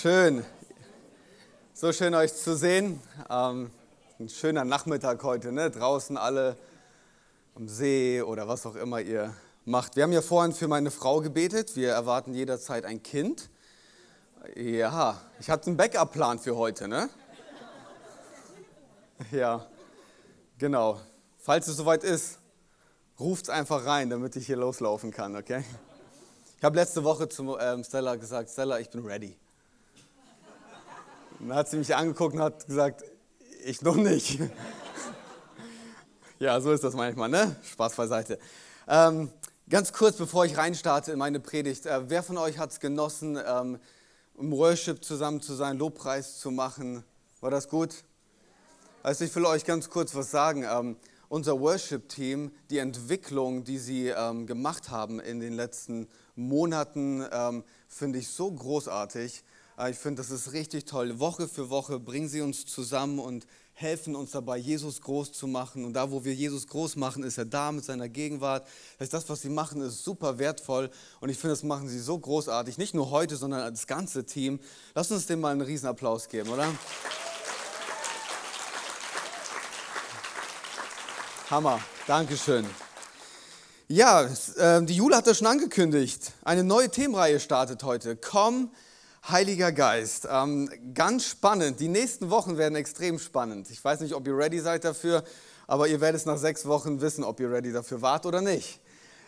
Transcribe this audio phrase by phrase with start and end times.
[0.00, 0.46] Schön.
[1.74, 3.02] So schön euch zu sehen.
[3.28, 3.70] Ähm,
[4.18, 5.70] ein schöner Nachmittag heute, ne?
[5.70, 6.56] draußen alle
[7.54, 9.34] am See oder was auch immer ihr
[9.66, 9.96] macht.
[9.96, 11.76] Wir haben ja vorhin für meine Frau gebetet.
[11.76, 13.50] Wir erwarten jederzeit ein Kind.
[14.56, 17.10] Ja, ich hatte einen Backup-Plan für heute, ne?
[19.30, 19.66] Ja,
[20.56, 20.98] genau.
[21.36, 22.38] Falls es soweit ist,
[23.18, 25.62] ruft es einfach rein, damit ich hier loslaufen kann, okay?
[26.56, 29.39] Ich habe letzte Woche zu ähm, Stella gesagt, Stella, ich bin ready.
[31.40, 33.02] Dann hat sie mich angeguckt und hat gesagt,
[33.64, 34.38] ich noch nicht.
[36.38, 37.56] ja, so ist das manchmal, ne?
[37.62, 38.38] Spaß beiseite.
[38.86, 39.30] Ähm,
[39.68, 43.38] ganz kurz, bevor ich reinstarte in meine Predigt, äh, wer von euch hat es genossen,
[43.42, 43.78] ähm,
[44.38, 47.04] im Worship zusammen zu sein, Lobpreis zu machen?
[47.40, 48.04] War das gut?
[49.02, 50.66] Also ich will euch ganz kurz was sagen.
[50.70, 50.96] Ähm,
[51.30, 58.18] unser Worship-Team, die Entwicklung, die sie ähm, gemacht haben in den letzten Monaten, ähm, finde
[58.18, 59.42] ich so großartig.
[59.80, 61.18] Äh, ich finde, das ist richtig toll.
[61.18, 65.84] Woche für Woche bringen sie uns zusammen und helfen uns dabei, Jesus groß zu machen.
[65.84, 68.66] Und da, wo wir Jesus groß machen, ist er da mit seiner Gegenwart.
[68.98, 70.90] Das, heißt, das was sie machen, ist super wertvoll.
[71.20, 72.76] Und ich finde, das machen sie so großartig.
[72.76, 74.60] Nicht nur heute, sondern das ganze Team.
[74.94, 76.66] Lass uns dem mal einen Riesenapplaus geben, oder?
[81.48, 81.80] Hammer.
[82.06, 82.66] Dankeschön.
[83.88, 86.32] Ja, äh, die Jule hat das schon angekündigt.
[86.44, 88.14] Eine neue Themenreihe startet heute.
[88.14, 88.70] Komm,
[89.28, 90.26] Heiliger Geist.
[90.30, 91.80] Ähm, ganz spannend.
[91.80, 93.70] Die nächsten Wochen werden extrem spannend.
[93.70, 95.24] Ich weiß nicht, ob ihr ready seid dafür,
[95.66, 98.80] aber ihr werdet es nach sechs Wochen wissen, ob ihr ready dafür wart oder nicht.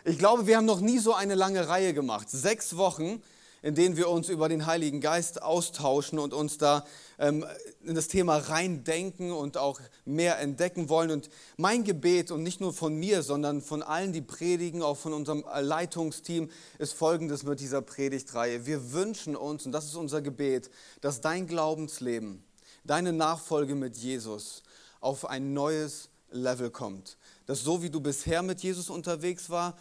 [0.03, 2.29] Ich glaube, wir haben noch nie so eine lange Reihe gemacht.
[2.29, 3.21] Sechs Wochen
[3.63, 6.85] in denen wir uns über den Heiligen Geist austauschen und uns da
[7.17, 7.45] ähm,
[7.83, 11.11] in das Thema reindenken und auch mehr entdecken wollen.
[11.11, 15.13] Und mein Gebet, und nicht nur von mir, sondern von allen, die predigen, auch von
[15.13, 18.65] unserem Leitungsteam, ist folgendes mit dieser Predigtreihe.
[18.65, 20.69] Wir wünschen uns, und das ist unser Gebet,
[20.99, 22.43] dass dein Glaubensleben,
[22.83, 24.63] deine Nachfolge mit Jesus
[24.99, 27.17] auf ein neues Level kommt.
[27.45, 29.77] Dass so wie du bisher mit Jesus unterwegs war,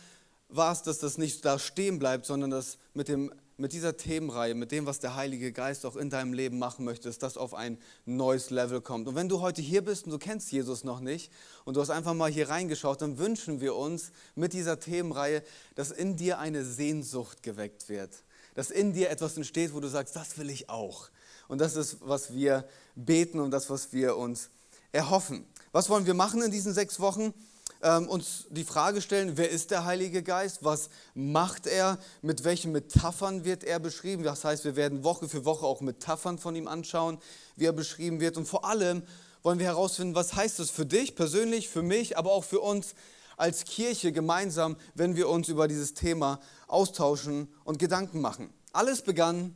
[0.48, 4.73] warst, dass das nicht da stehen bleibt, sondern dass mit dem mit dieser Themenreihe, mit
[4.73, 7.79] dem, was der Heilige Geist auch in deinem Leben machen möchte, dass das auf ein
[8.07, 9.09] neues Level kommt.
[9.09, 11.31] Und wenn du heute hier bist und du kennst Jesus noch nicht
[11.65, 15.43] und du hast einfach mal hier reingeschaut, dann wünschen wir uns mit dieser Themenreihe,
[15.75, 18.25] dass in dir eine Sehnsucht geweckt wird.
[18.55, 21.11] Dass in dir etwas entsteht, wo du sagst, das will ich auch.
[21.49, 24.51] Und das ist, was wir beten und das, was wir uns
[24.93, 25.47] erhoffen.
[25.73, 27.33] Was wollen wir machen in diesen sechs Wochen?
[27.82, 30.65] Ähm, uns die Frage stellen, wer ist der Heilige Geist?
[30.65, 31.98] Was macht er?
[32.22, 34.22] Mit welchen Metaphern wird er beschrieben?
[34.22, 37.19] Das heißt, wir werden Woche für Woche auch Metaphern von ihm anschauen,
[37.56, 38.37] wie er beschrieben wird.
[38.37, 39.03] Und vor allem
[39.42, 42.94] wollen wir herausfinden, was heißt es für dich persönlich, für mich, aber auch für uns
[43.37, 48.53] als Kirche gemeinsam, wenn wir uns über dieses Thema austauschen und Gedanken machen.
[48.72, 49.54] Alles begann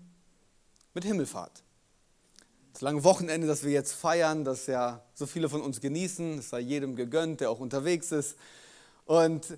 [0.94, 1.65] mit Himmelfahrt
[2.76, 6.50] das lange Wochenende, das wir jetzt feiern, das ja so viele von uns genießen, es
[6.50, 8.36] sei jedem gegönnt, der auch unterwegs ist.
[9.06, 9.56] Und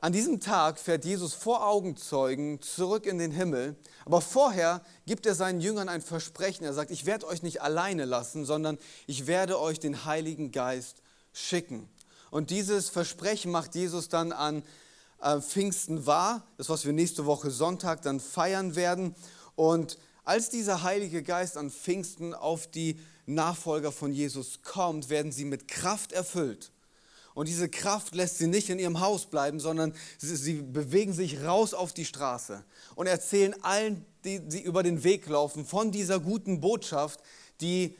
[0.00, 3.76] an diesem Tag fährt Jesus vor Augenzeugen zurück in den Himmel.
[4.06, 6.64] Aber vorher gibt er seinen Jüngern ein Versprechen.
[6.64, 11.02] Er sagt, ich werde euch nicht alleine lassen, sondern ich werde euch den Heiligen Geist
[11.34, 11.90] schicken.
[12.30, 14.62] Und dieses Versprechen macht Jesus dann an
[15.20, 19.14] äh, Pfingsten wahr, das was wir nächste Woche Sonntag dann feiern werden.
[19.56, 19.98] Und
[20.30, 25.66] als dieser Heilige Geist an Pfingsten auf die Nachfolger von Jesus kommt, werden sie mit
[25.66, 26.70] Kraft erfüllt.
[27.34, 31.42] Und diese Kraft lässt sie nicht in ihrem Haus bleiben, sondern sie, sie, bewegen sich
[31.42, 32.62] raus auf die Straße
[32.94, 37.18] und erzählen allen, die, die über den Weg laufen, von dieser guten Botschaft,
[37.60, 37.96] die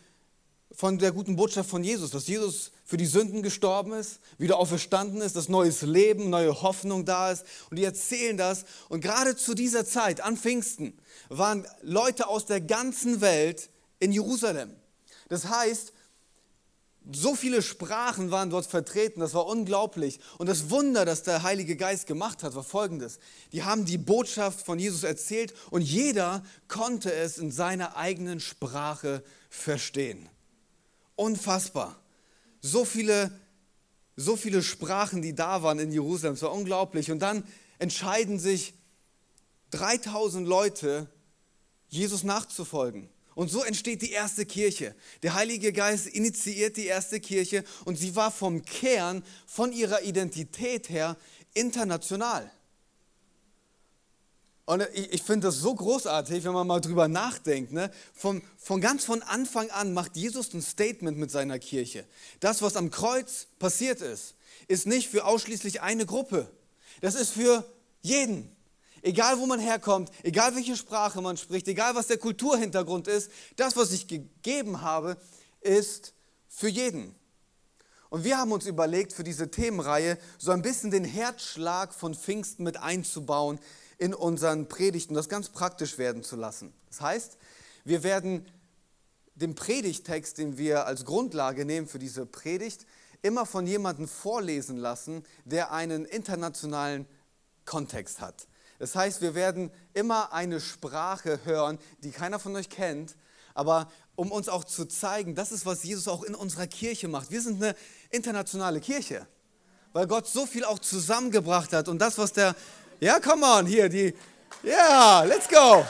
[0.71, 5.21] von der guten Botschaft von Jesus, dass Jesus für die Sünden gestorben ist, wieder auferstanden
[5.21, 7.45] ist, dass neues Leben, neue Hoffnung da ist.
[7.71, 8.65] Und die erzählen das.
[8.89, 10.99] Und gerade zu dieser Zeit, an Pfingsten,
[11.29, 13.71] waren Leute aus der ganzen Welt
[14.01, 14.75] in Jerusalem.
[15.29, 15.93] Das heißt,
[17.13, 20.19] so viele Sprachen waren dort vertreten, das war unglaublich.
[20.39, 23.21] Und das Wunder, das der Heilige Geist gemacht hat, war folgendes.
[23.53, 29.23] Die haben die Botschaft von Jesus erzählt und jeder konnte es in seiner eigenen Sprache
[29.49, 30.29] verstehen.
[31.15, 32.00] Unfassbar.
[32.61, 33.31] So viele,
[34.17, 37.11] so viele Sprachen, die da waren in Jerusalem, es war unglaublich.
[37.11, 37.45] Und dann
[37.79, 38.75] entscheiden sich
[39.71, 41.09] 3000 Leute
[41.89, 43.09] Jesus nachzufolgen.
[43.35, 44.95] Und so entsteht die erste Kirche.
[45.23, 50.91] Der Heilige Geist initiiert die erste Kirche und sie war vom Kern, von ihrer Identität
[50.91, 51.17] her
[51.55, 52.51] international.
[54.70, 57.72] Und ich, ich finde das so großartig, wenn man mal drüber nachdenkt.
[57.72, 57.90] Ne?
[58.14, 62.06] Von, von ganz von Anfang an macht Jesus ein Statement mit seiner Kirche.
[62.38, 64.37] Das, was am Kreuz passiert ist,
[64.69, 66.49] ist nicht für ausschließlich eine Gruppe.
[67.00, 67.64] Das ist für
[68.00, 68.55] jeden.
[69.02, 73.76] Egal wo man herkommt, egal welche Sprache man spricht, egal was der Kulturhintergrund ist, das,
[73.76, 75.17] was ich gegeben habe,
[75.62, 76.14] ist
[76.46, 77.17] für jeden.
[78.08, 82.62] Und wir haben uns überlegt, für diese Themenreihe so ein bisschen den Herzschlag von Pfingsten
[82.62, 83.58] mit einzubauen
[84.00, 86.73] in unseren Predigten, das ganz praktisch werden zu lassen.
[86.88, 87.37] Das heißt,
[87.85, 88.47] wir werden
[89.35, 92.87] den Predigtext, den wir als Grundlage nehmen für diese Predigt,
[93.20, 97.06] immer von jemandem vorlesen lassen, der einen internationalen
[97.67, 98.49] Kontext hat.
[98.79, 103.17] Das heißt, wir werden immer eine Sprache hören, die keiner von euch kennt,
[103.53, 107.31] aber um uns auch zu zeigen, das ist, was Jesus auch in unserer Kirche macht.
[107.31, 107.75] Wir sind eine
[108.08, 109.26] internationale Kirche,
[109.93, 112.56] weil Gott so viel auch zusammengebracht hat und das, was der,
[113.00, 114.14] ja, come on, hier, die,
[114.62, 115.87] ja, yeah, let's go.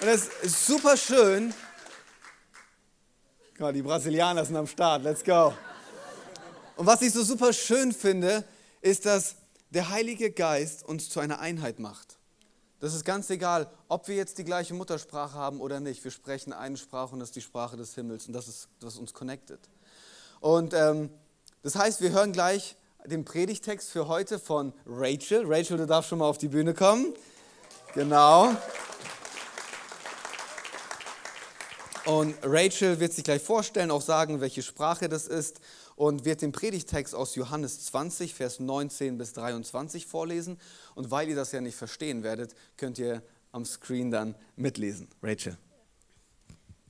[0.00, 1.52] Und es ist super schön.
[3.74, 5.52] Die Brasilianer sind am Start, let's go.
[6.76, 8.44] Und was ich so super schön finde,
[8.80, 9.34] ist, dass
[9.70, 12.16] der Heilige Geist uns zu einer Einheit macht.
[12.78, 16.04] Das ist ganz egal, ob wir jetzt die gleiche Muttersprache haben oder nicht.
[16.04, 18.96] Wir sprechen eine Sprache und das ist die Sprache des Himmels und das ist, was
[18.96, 19.68] uns connectet.
[20.38, 21.10] Und ähm,
[21.64, 22.76] das heißt, wir hören gleich
[23.08, 25.44] den Predigtext für heute von Rachel.
[25.46, 27.14] Rachel, du darfst schon mal auf die Bühne kommen.
[27.94, 28.54] Genau.
[32.04, 35.60] Und Rachel wird sich gleich vorstellen, auch sagen, welche Sprache das ist
[35.96, 40.58] und wird den Predigtext aus Johannes 20, Vers 19 bis 23 vorlesen.
[40.94, 43.22] Und weil ihr das ja nicht verstehen werdet, könnt ihr
[43.52, 45.08] am Screen dann mitlesen.
[45.22, 45.58] Rachel.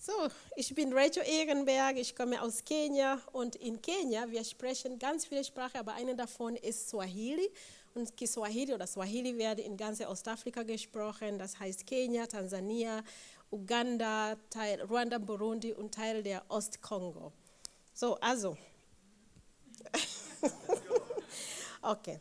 [0.00, 0.12] So,
[0.54, 5.42] ich bin Rachel Ehrenberg, ich komme aus Kenia und in Kenia, wir sprechen ganz viele
[5.42, 7.50] Sprachen, aber eine davon ist Swahili.
[7.94, 13.02] Und Kiswahili oder Swahili wird in ganz Ostafrika gesprochen, das heißt Kenia, Tansania,
[13.50, 17.32] Uganda, Teil, Rwanda, Burundi und Teil der Ostkongo.
[17.92, 18.56] So, also,
[21.82, 22.20] okay.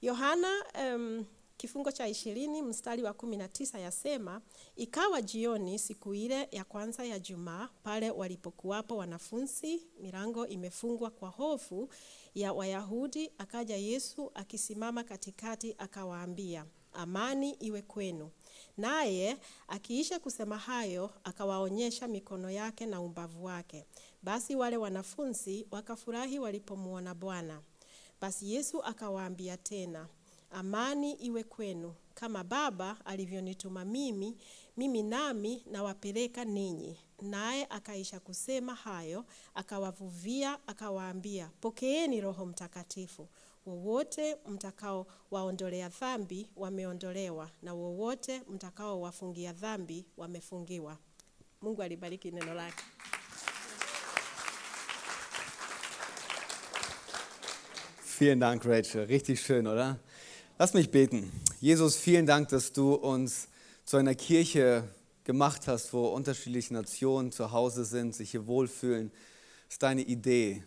[0.00, 1.26] Yohana um,
[1.58, 4.40] kifungo cha ishirini mstari wa kumi na tisa yasema,
[4.76, 11.88] ikawa jioni siku ile ya kwanza ya Jumaa, pale walipokuwapo wanafunzi, milango imefungwa kwa hofu
[12.34, 18.30] ya Wayahudi, akaja Yesu akisimama katikati, akawaambia, amani iwe kwenu.
[18.76, 19.36] Naye
[19.68, 23.84] akiisha kusema hayo, akawaonyesha mikono yake na umbavu wake.
[24.22, 27.62] Basi wale wanafunzi wakafurahi walipomwona Bwana.
[28.20, 30.08] Basi Yesu akawaambia tena,
[30.50, 31.94] amani iwe kwenu.
[32.14, 34.36] Kama Baba alivyonituma mimi,
[34.76, 36.98] mimi nami nawapeleka ninyi.
[37.22, 39.24] Naye akaisha kusema hayo,
[39.54, 43.28] akawavuvia, akawaambia, pokeeni Roho Mtakatifu.
[43.66, 50.98] Wowote mtakao waondolea dhambi wameondolewa, na wowote mtakao wafungia dhambi wamefungiwa.
[51.62, 52.84] Mungu alibariki neno lake.
[58.18, 59.06] Vielen Dank, Rachel.
[59.06, 59.98] Richtig schön, oder?
[60.60, 61.30] Lass mich beten.
[61.60, 63.46] Jesus, vielen Dank, dass du uns
[63.84, 64.82] zu einer Kirche
[65.22, 69.12] gemacht hast, wo unterschiedliche Nationen zu Hause sind, sich hier wohlfühlen.
[69.66, 70.64] Das ist deine Idee.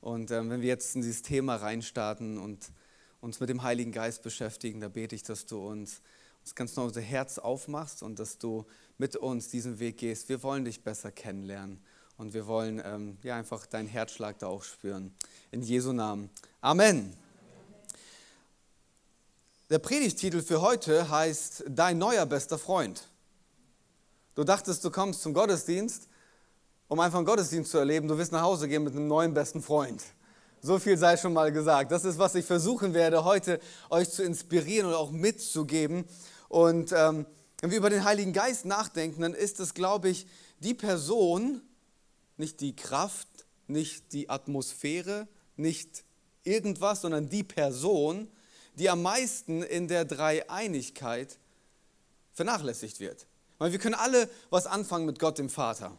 [0.00, 2.72] Und ähm, wenn wir jetzt in dieses Thema reinstarten und
[3.20, 6.00] uns mit dem Heiligen Geist beschäftigen, da bete ich, dass du uns,
[6.40, 8.66] uns ganz neu unser Herz aufmachst und dass du
[8.98, 10.28] mit uns diesen Weg gehst.
[10.30, 11.80] Wir wollen dich besser kennenlernen
[12.16, 15.14] und wir wollen ähm, ja, einfach deinen Herzschlag da auch spüren.
[15.52, 16.28] In Jesu Namen.
[16.60, 17.21] Amen.
[19.70, 23.08] Der Predigtitel für heute heißt Dein neuer bester Freund.
[24.34, 26.08] Du dachtest, du kommst zum Gottesdienst,
[26.88, 28.08] um einfach einen Gottesdienst zu erleben.
[28.08, 30.02] Du wirst nach Hause gehen mit einem neuen besten Freund.
[30.60, 31.90] So viel sei schon mal gesagt.
[31.90, 36.04] Das ist, was ich versuchen werde, heute euch zu inspirieren und auch mitzugeben.
[36.48, 37.24] Und ähm,
[37.60, 40.26] wenn wir über den Heiligen Geist nachdenken, dann ist es, glaube ich,
[40.58, 41.62] die Person,
[42.36, 43.28] nicht die Kraft,
[43.68, 46.04] nicht die Atmosphäre, nicht
[46.44, 48.28] irgendwas, sondern die Person,
[48.74, 51.38] die am meisten in der Dreieinigkeit
[52.32, 53.26] vernachlässigt wird.
[53.58, 55.96] Weil wir können alle was anfangen mit Gott dem Vater.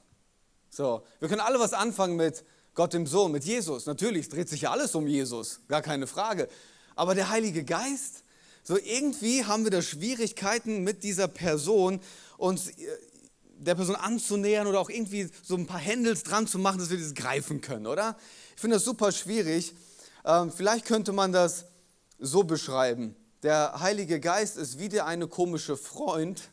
[0.70, 3.86] So, wir können alle was anfangen mit Gott dem Sohn, mit Jesus.
[3.86, 6.50] Natürlich dreht sich ja alles um Jesus, gar keine Frage.
[6.96, 8.24] Aber der Heilige Geist,
[8.63, 12.00] so irgendwie haben wir da Schwierigkeiten mit dieser Person,
[12.38, 12.72] uns
[13.58, 16.98] der Person anzunähern oder auch irgendwie so ein paar Händels dran zu machen, dass wir
[16.98, 18.18] das greifen können, oder?
[18.56, 19.74] Ich finde das super schwierig.
[20.25, 21.65] Ähm, vielleicht könnte man das
[22.20, 23.15] so beschreiben.
[23.43, 26.50] Der Heilige Geist ist wie der eine komische Freund,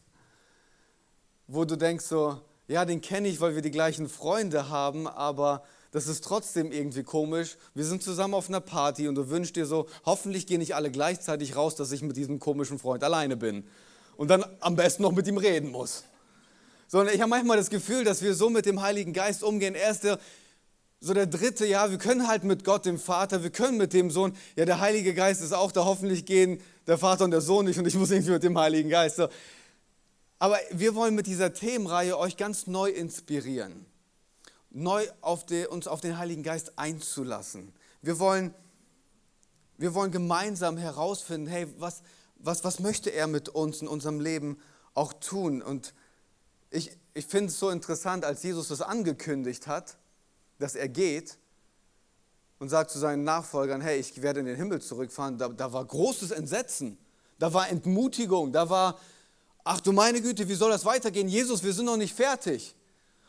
[1.47, 5.65] wo du denkst so, ja, den kenne ich, weil wir die gleichen Freunde haben, aber
[5.93, 7.57] das ist trotzdem irgendwie komisch.
[7.75, 10.91] Wir sind zusammen auf einer Party und du wünschst dir so, hoffentlich gehen nicht alle
[10.91, 13.65] gleichzeitig raus, dass ich mit diesem komischen Freund alleine bin
[14.17, 16.05] und dann am besten noch mit ihm reden muss.
[16.87, 19.75] Sondern ich habe manchmal das Gefühl, dass wir so mit dem Heiligen Geist umgehen.
[19.75, 20.19] Er ist der,
[21.01, 24.11] so der dritte, ja, wir können halt mit Gott, dem Vater, wir können mit dem
[24.11, 27.65] Sohn, ja, der Heilige Geist ist auch da, hoffentlich gehen der Vater und der Sohn
[27.65, 29.17] nicht und ich muss irgendwie mit dem Heiligen Geist.
[29.17, 29.29] So.
[30.39, 33.87] Aber wir wollen mit dieser Themenreihe euch ganz neu inspirieren,
[34.69, 37.73] neu auf die, uns auf den Heiligen Geist einzulassen.
[38.03, 38.55] Wir wollen,
[39.79, 42.03] wir wollen gemeinsam herausfinden, hey, was,
[42.37, 44.59] was, was möchte er mit uns in unserem Leben
[44.93, 45.63] auch tun?
[45.63, 45.95] Und
[46.71, 49.97] ich, ich finde es so interessant, als Jesus das angekündigt hat,
[50.61, 51.37] dass er geht
[52.61, 55.85] und sagt zu seinen Nachfolgern, hey, ich werde in den Himmel zurückfahren, da, da war
[55.85, 56.99] großes Entsetzen,
[57.39, 59.01] da war Entmutigung, da war,
[59.65, 61.29] ach du meine Güte, wie soll das weitergehen?
[61.29, 62.77] Jesus, wir sind noch nicht fertig.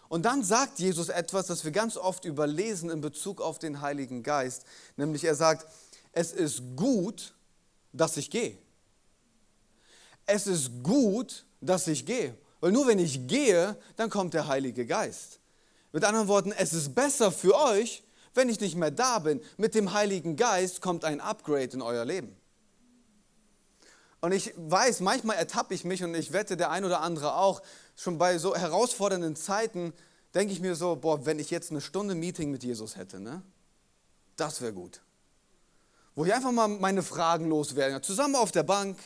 [0.09, 4.23] Und dann sagt Jesus etwas, das wir ganz oft überlesen in Bezug auf den Heiligen
[4.23, 4.65] Geist,
[4.97, 5.65] nämlich er sagt,
[6.11, 7.33] es ist gut,
[7.93, 8.57] dass ich gehe.
[10.25, 12.35] Es ist gut, dass ich gehe.
[12.59, 15.40] Weil nur wenn ich gehe, dann kommt der Heilige Geist.
[15.91, 19.41] Mit anderen Worten, es ist besser für euch, wenn ich nicht mehr da bin.
[19.57, 22.35] Mit dem Heiligen Geist kommt ein Upgrade in euer Leben.
[24.21, 27.61] Und ich weiß, manchmal ertappe ich mich und ich wette, der ein oder andere auch,
[27.95, 29.93] schon bei so herausfordernden Zeiten
[30.33, 33.41] denke ich mir so, boah, wenn ich jetzt eine Stunde Meeting mit Jesus hätte, ne?
[34.37, 35.01] Das wäre gut.
[36.15, 38.97] Wo ich einfach mal meine Fragen loswerde, zusammen auf der Bank,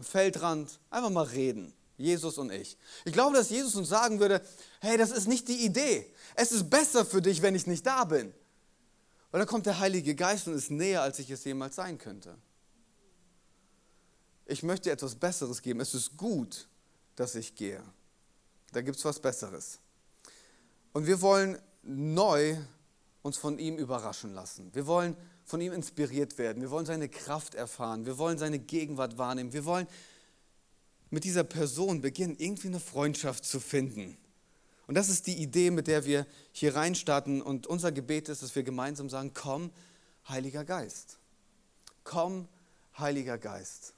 [0.00, 1.72] Feldrand, einfach mal reden.
[1.96, 2.76] Jesus und ich.
[3.04, 4.42] Ich glaube, dass Jesus uns sagen würde,
[4.80, 6.12] hey, das ist nicht die Idee.
[6.34, 8.34] Es ist besser für dich, wenn ich nicht da bin.
[9.30, 12.36] Weil dann kommt der Heilige Geist und ist näher, als ich es jemals sein könnte.
[14.46, 15.80] Ich möchte etwas Besseres geben.
[15.80, 16.68] Es ist gut,
[17.16, 17.82] dass ich gehe.
[18.72, 19.80] Da gibt es was Besseres.
[20.92, 22.56] Und wir wollen neu
[23.22, 24.72] uns von ihm überraschen lassen.
[24.72, 26.62] Wir wollen von ihm inspiriert werden.
[26.62, 28.06] Wir wollen seine Kraft erfahren.
[28.06, 29.52] Wir wollen seine Gegenwart wahrnehmen.
[29.52, 29.88] Wir wollen
[31.10, 34.16] mit dieser Person beginnen, irgendwie eine Freundschaft zu finden.
[34.86, 37.42] Und das ist die Idee, mit der wir hier reinstarten.
[37.42, 39.70] Und unser Gebet ist, dass wir gemeinsam sagen, komm,
[40.28, 41.18] Heiliger Geist.
[42.04, 42.48] Komm,
[42.98, 43.94] Heiliger Geist.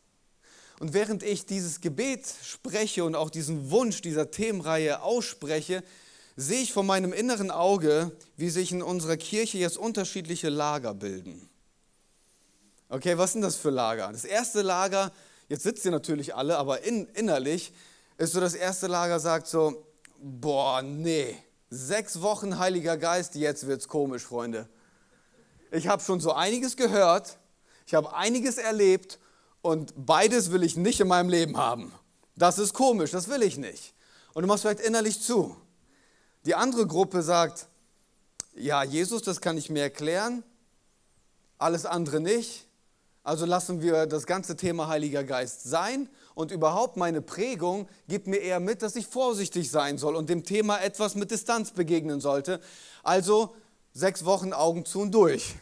[0.80, 5.82] Und während ich dieses Gebet spreche und auch diesen Wunsch dieser Themenreihe ausspreche,
[6.36, 11.48] sehe ich vor meinem inneren Auge, wie sich in unserer Kirche jetzt unterschiedliche Lager bilden.
[12.88, 14.12] Okay, was sind das für Lager?
[14.12, 15.12] Das erste Lager
[15.48, 17.72] Jetzt sitzt ihr natürlich alle, aber in, innerlich
[18.18, 19.86] ist so das erste Lager sagt so,
[20.18, 21.36] boah, nee,
[21.70, 24.68] sechs Wochen Heiliger Geist, jetzt wird's komisch, Freunde.
[25.70, 27.38] Ich habe schon so einiges gehört,
[27.86, 29.18] ich habe einiges erlebt
[29.62, 31.92] und beides will ich nicht in meinem Leben haben.
[32.36, 33.94] Das ist komisch, das will ich nicht.
[34.34, 35.56] Und du machst vielleicht innerlich zu.
[36.44, 37.66] Die andere Gruppe sagt,
[38.54, 40.42] ja, Jesus, das kann ich mir erklären,
[41.58, 42.67] alles andere nicht.
[43.28, 48.38] Also lassen wir das ganze Thema Heiliger Geist sein und überhaupt meine Prägung gibt mir
[48.38, 52.58] eher mit, dass ich vorsichtig sein soll und dem Thema etwas mit Distanz begegnen sollte.
[53.02, 53.54] Also
[53.92, 55.56] sechs Wochen Augen zu und durch.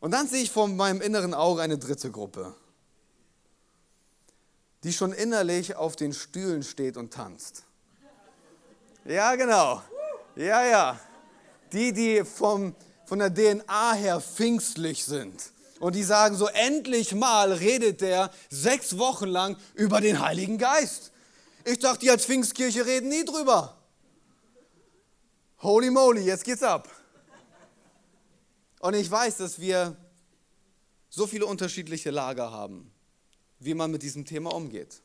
[0.00, 2.52] Und dann sehe ich vor meinem inneren Auge eine dritte Gruppe,
[4.82, 7.62] die schon innerlich auf den Stühlen steht und tanzt.
[9.06, 9.80] Ja, genau.
[10.36, 11.00] Ja, ja.
[11.72, 12.74] Die, die vom,
[13.06, 15.53] von der DNA her pfingstlich sind
[15.84, 21.12] und die sagen so, endlich mal redet der sechs Wochen lang über den Heiligen Geist.
[21.66, 23.76] Ich dachte, die als Pfingstkirche reden nie drüber.
[25.58, 26.88] Holy moly, jetzt geht's ab.
[28.80, 29.94] Und ich weiß, dass wir
[31.10, 32.90] so viele unterschiedliche Lager haben,
[33.58, 35.02] wie man mit diesem Thema umgeht.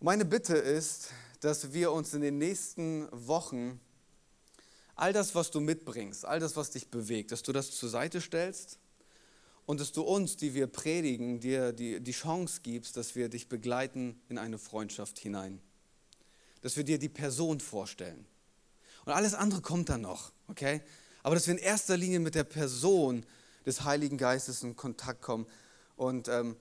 [0.00, 3.78] Meine Bitte ist, dass wir uns in den nächsten Wochen
[4.94, 8.22] all das, was du mitbringst, all das, was dich bewegt, dass du das zur Seite
[8.22, 8.78] stellst
[9.66, 13.48] und dass du uns, die wir predigen, dir die, die Chance gibst, dass wir dich
[13.48, 15.60] begleiten in eine Freundschaft hinein.
[16.60, 18.26] Dass wir dir die Person vorstellen.
[19.04, 20.82] Und alles andere kommt dann noch, okay?
[21.22, 23.24] Aber dass wir in erster Linie mit der Person
[23.64, 25.46] des Heiligen Geistes in Kontakt kommen.
[25.96, 26.56] Und ähm,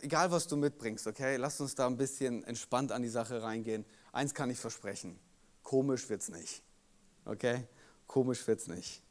[0.00, 1.36] egal, was du mitbringst, okay?
[1.36, 3.84] Lass uns da ein bisschen entspannt an die Sache reingehen.
[4.12, 5.18] Eins kann ich versprechen:
[5.62, 6.62] komisch wird's nicht,
[7.24, 7.66] okay?
[8.06, 9.02] Komisch wird's nicht.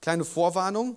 [0.00, 0.96] Kleine Vorwarnung: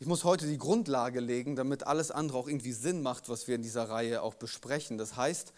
[0.00, 3.56] ich muss heute die Grundlage legen, damit alles andere auch irgendwie Sinn macht, was wir
[3.56, 4.96] in dieser Reihe auch besprechen.
[4.96, 5.52] Das heißt,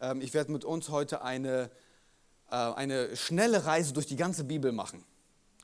[0.00, 1.70] ähm, ich werde mit uns heute eine,
[2.50, 5.04] äh, eine schnelle Reise durch die ganze Bibel machen.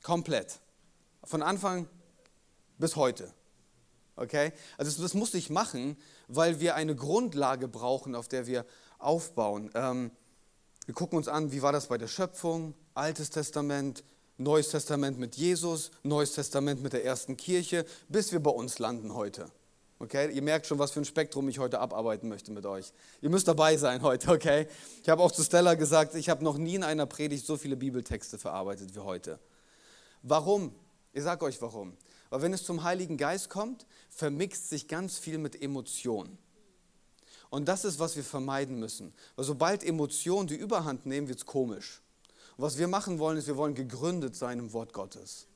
[0.03, 0.59] Komplett.
[1.23, 1.87] Von Anfang
[2.77, 3.33] bis heute.
[4.17, 4.51] Okay?
[4.77, 5.95] Also das, das muss ich machen,
[6.27, 8.65] weil wir eine Grundlage brauchen, auf der wir
[8.97, 9.71] aufbauen.
[9.75, 10.11] Ähm,
[10.85, 14.03] wir gucken uns an, wie war das bei der Schöpfung, Altes Testament,
[14.39, 19.13] Neues Testament mit Jesus, Neues Testament mit der ersten Kirche, bis wir bei uns landen
[19.13, 19.51] heute.
[19.99, 20.31] Okay?
[20.31, 22.93] Ihr merkt schon, was für ein Spektrum ich heute abarbeiten möchte mit euch.
[23.21, 24.67] Ihr müsst dabei sein heute, okay?
[25.03, 27.75] Ich habe auch zu Stella gesagt, ich habe noch nie in einer Predigt so viele
[27.75, 29.39] Bibeltexte verarbeitet wie heute.
[30.23, 30.73] Warum?
[31.11, 31.97] Ich sage euch warum.
[32.29, 36.37] Weil wenn es zum Heiligen Geist kommt, vermixt sich ganz viel mit Emotionen.
[37.49, 39.13] Und das ist, was wir vermeiden müssen.
[39.35, 42.01] Weil sobald Emotionen die Überhand nehmen, wird es komisch.
[42.59, 45.47] Und was wir machen wollen, ist, wir wollen gegründet sein im Wort Gottes.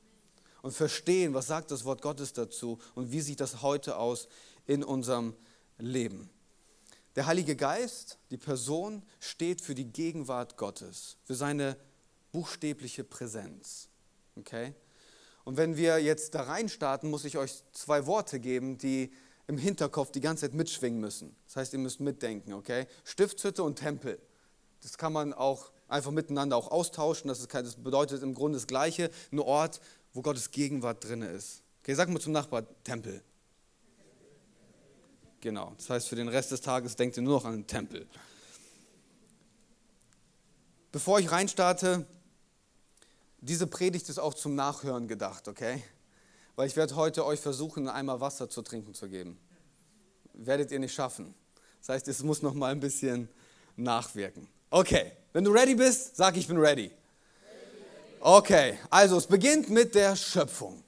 [0.62, 4.26] Und verstehen, was sagt das Wort Gottes dazu und wie sieht das heute aus
[4.66, 5.34] in unserem
[5.76, 6.30] Leben.
[7.14, 11.76] Der Heilige Geist, die Person, steht für die Gegenwart Gottes, für seine
[12.32, 13.90] buchstäbliche Präsenz.
[14.36, 14.72] Okay?
[15.44, 19.12] Und wenn wir jetzt da rein starten, muss ich euch zwei Worte geben, die
[19.46, 21.36] im Hinterkopf die ganze Zeit mitschwingen müssen.
[21.48, 22.86] Das heißt, ihr müsst mitdenken, okay?
[23.04, 24.18] Stiftshütte und Tempel.
[24.80, 27.28] Das kann man auch einfach miteinander auch austauschen.
[27.28, 29.80] Das, ist, das bedeutet im Grunde das Gleiche, ein Ort,
[30.12, 31.62] wo Gottes Gegenwart drin ist.
[31.82, 33.22] Okay, sag mal zum Nachbar, Tempel.
[35.40, 38.06] Genau, das heißt, für den Rest des Tages denkt ihr nur noch an den Tempel.
[40.90, 42.06] Bevor ich reinstarte,
[43.40, 45.82] diese Predigt ist auch zum Nachhören gedacht, okay?
[46.56, 49.38] Weil ich werde heute euch versuchen, einmal Wasser zu trinken zu geben.
[50.32, 51.34] Werdet ihr nicht schaffen.
[51.80, 53.28] Das heißt, es muss noch mal ein bisschen
[53.76, 54.48] nachwirken.
[54.70, 56.90] Okay, wenn du ready bist, sag ich bin ready.
[58.20, 60.82] Okay, also es beginnt mit der Schöpfung.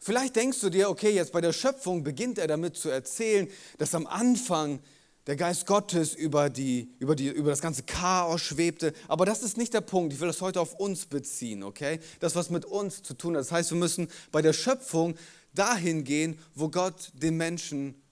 [0.00, 3.46] Vielleicht denkst du dir, okay, jetzt bei der Schöpfung beginnt er damit zu erzählen,
[3.76, 4.80] dass am Anfang
[5.26, 8.94] der Geist Gottes über, die, über, die, über das ganze Chaos schwebte.
[9.06, 10.14] Aber das ist nicht der Punkt.
[10.14, 12.00] Ich will das heute auf uns beziehen, okay?
[12.20, 13.42] Das, was mit uns zu tun hat.
[13.42, 15.14] Das heißt, wir müssen bei der Schöpfung
[15.54, 18.02] dahin gehen, wo Gott den Menschen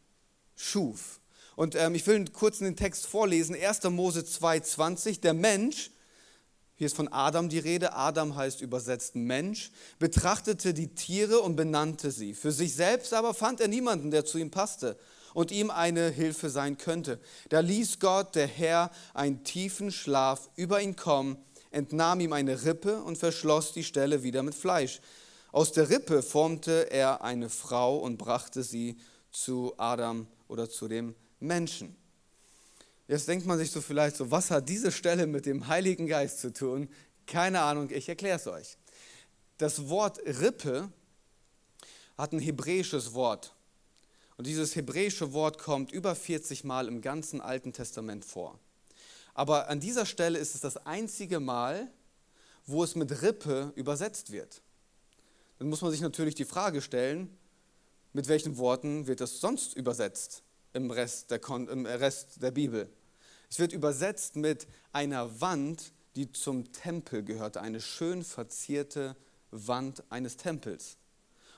[0.55, 1.19] schuf.
[1.57, 3.57] Und ähm, ich will kurz den Text vorlesen.
[3.57, 3.85] 1.
[3.85, 5.23] Mose 2,20.
[5.23, 5.91] Der Mensch,
[6.77, 12.11] hier ist von Adam die Rede, Adam heißt übersetzt Mensch, betrachtete die Tiere und benannte
[12.11, 12.35] sie.
[12.35, 14.99] Für sich selbst aber fand er niemanden, der zu ihm passte
[15.33, 17.19] und ihm eine Hilfe sein könnte.
[17.49, 21.39] Da ließ Gott, der Herr, einen tiefen Schlaf über ihn kommen,
[21.71, 25.01] entnahm ihm eine Rippe und verschloss die Stelle wieder mit Fleisch.
[25.53, 28.99] Aus der Rippe formte er eine Frau und brachte sie
[29.31, 31.97] zu Adam oder zu dem Menschen.
[33.09, 36.41] Jetzt denkt man sich so vielleicht so, was hat diese Stelle mit dem Heiligen Geist
[36.41, 36.89] zu tun?
[37.27, 38.77] Keine Ahnung, ich erkläre es euch.
[39.59, 40.91] Das Wort Rippe
[42.19, 43.55] hat ein hebräisches Wort
[44.37, 48.59] und dieses hebräische Wort kommt über 40 Mal im ganzen Alten Testament vor.
[49.35, 51.91] Aber an dieser Stelle ist es das einzige Mal,
[52.67, 54.63] wo es mit Rippe übersetzt wird.
[55.59, 57.37] Dann muss man sich natürlich die Frage stellen,
[58.13, 60.43] mit welchen Worten wird das sonst übersetzt
[60.77, 62.89] im Rest der, im Rest der Bibel?
[63.51, 69.17] Es wird übersetzt mit einer Wand, die zum Tempel gehörte, eine schön verzierte
[69.51, 70.99] Wand eines Tempels.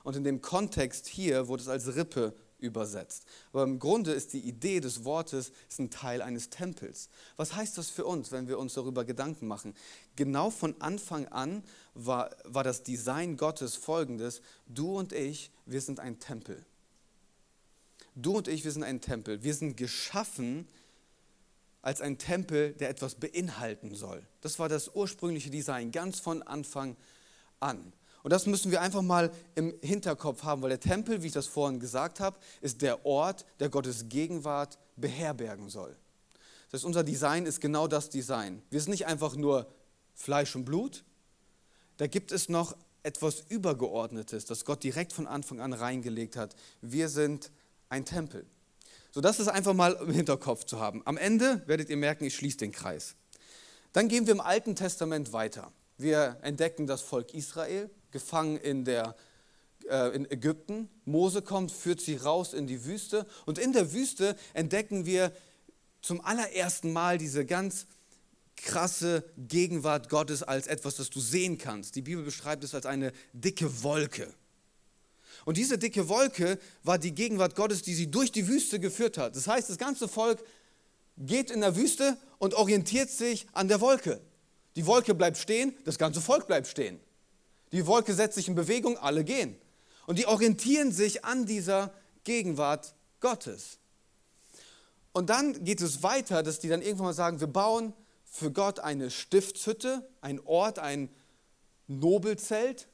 [0.03, 3.25] Und in dem Kontext hier wurde es als Rippe übersetzt.
[3.51, 7.09] Aber im Grunde ist die Idee des Wortes ist ein Teil eines Tempels.
[7.37, 9.73] Was heißt das für uns, wenn wir uns darüber Gedanken machen?
[10.15, 14.41] Genau von Anfang an war, war das Design Gottes folgendes.
[14.67, 16.65] Du und ich, wir sind ein Tempel.
[18.21, 19.43] Du und ich, wir sind ein Tempel.
[19.43, 20.67] Wir sind geschaffen
[21.81, 24.21] als ein Tempel, der etwas beinhalten soll.
[24.41, 26.97] Das war das ursprüngliche Design, ganz von Anfang
[27.59, 27.93] an.
[28.21, 31.47] Und das müssen wir einfach mal im Hinterkopf haben, weil der Tempel, wie ich das
[31.47, 35.95] vorhin gesagt habe, ist der Ort, der Gottes Gegenwart beherbergen soll.
[36.69, 38.61] Das heißt, unser Design ist genau das Design.
[38.69, 39.71] Wir sind nicht einfach nur
[40.13, 41.05] Fleisch und Blut,
[41.95, 46.55] da gibt es noch etwas Übergeordnetes, das Gott direkt von Anfang an reingelegt hat.
[46.81, 47.51] Wir sind
[47.89, 48.45] ein Tempel.
[49.11, 51.01] So, das ist einfach mal im Hinterkopf zu haben.
[51.05, 53.15] Am Ende werdet ihr merken, ich schließe den Kreis.
[53.91, 55.71] Dann gehen wir im Alten Testament weiter.
[55.97, 59.15] Wir entdecken das Volk Israel, gefangen in, der,
[59.89, 60.89] äh, in Ägypten.
[61.05, 63.25] Mose kommt, führt sie raus in die Wüste.
[63.45, 65.33] Und in der Wüste entdecken wir
[66.01, 67.87] zum allerersten Mal diese ganz
[68.55, 71.95] krasse Gegenwart Gottes als etwas, das du sehen kannst.
[71.95, 74.33] Die Bibel beschreibt es als eine dicke Wolke.
[75.45, 79.35] Und diese dicke Wolke war die Gegenwart Gottes, die sie durch die Wüste geführt hat.
[79.35, 80.43] Das heißt, das ganze Volk
[81.17, 84.21] geht in der Wüste und orientiert sich an der Wolke.
[84.75, 86.99] Die Wolke bleibt stehen, das ganze Volk bleibt stehen.
[87.71, 89.55] Die Wolke setzt sich in Bewegung, alle gehen.
[90.07, 93.77] Und die orientieren sich an dieser Gegenwart Gottes.
[95.11, 98.79] Und dann geht es weiter, dass die dann irgendwann mal sagen, wir bauen für Gott
[98.79, 101.09] eine Stiftshütte, ein Ort, ein
[101.87, 102.87] Nobelzelt,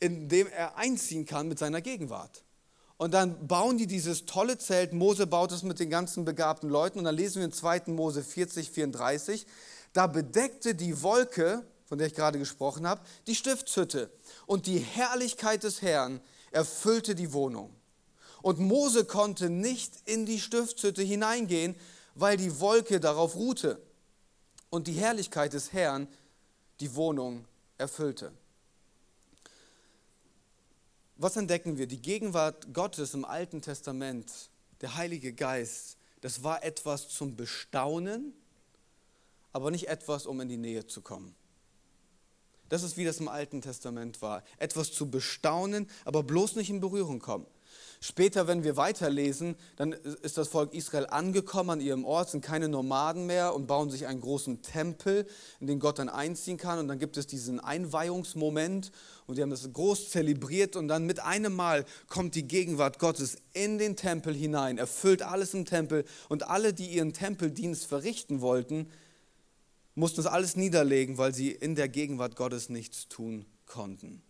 [0.00, 2.42] in dem er einziehen kann mit seiner Gegenwart.
[2.96, 4.92] Und dann bauen die dieses tolle Zelt.
[4.92, 6.98] Mose baut es mit den ganzen begabten Leuten.
[6.98, 7.84] Und dann lesen wir in 2.
[7.86, 9.46] Mose 40, 34.
[9.92, 14.10] Da bedeckte die Wolke, von der ich gerade gesprochen habe, die Stiftshütte.
[14.44, 17.74] Und die Herrlichkeit des Herrn erfüllte die Wohnung.
[18.42, 21.76] Und Mose konnte nicht in die Stiftshütte hineingehen,
[22.14, 23.80] weil die Wolke darauf ruhte.
[24.68, 26.06] Und die Herrlichkeit des Herrn
[26.80, 27.46] die Wohnung
[27.78, 28.32] erfüllte.
[31.22, 31.86] Was entdecken wir?
[31.86, 34.32] Die Gegenwart Gottes im Alten Testament,
[34.80, 38.32] der Heilige Geist, das war etwas zum Bestaunen,
[39.52, 41.34] aber nicht etwas, um in die Nähe zu kommen.
[42.70, 44.42] Das ist wie das im Alten Testament war.
[44.56, 47.46] Etwas zu bestaunen, aber bloß nicht in Berührung kommen.
[48.02, 52.66] Später, wenn wir weiterlesen, dann ist das Volk Israel angekommen an ihrem Ort, sind keine
[52.66, 55.26] Nomaden mehr und bauen sich einen großen Tempel,
[55.60, 56.78] in den Gott dann einziehen kann.
[56.78, 58.90] Und dann gibt es diesen Einweihungsmoment
[59.26, 63.36] und die haben das groß zelebriert und dann mit einem Mal kommt die Gegenwart Gottes
[63.52, 68.88] in den Tempel hinein, erfüllt alles im Tempel und alle, die ihren Tempeldienst verrichten wollten,
[69.94, 74.22] mussten das alles niederlegen, weil sie in der Gegenwart Gottes nichts tun konnten.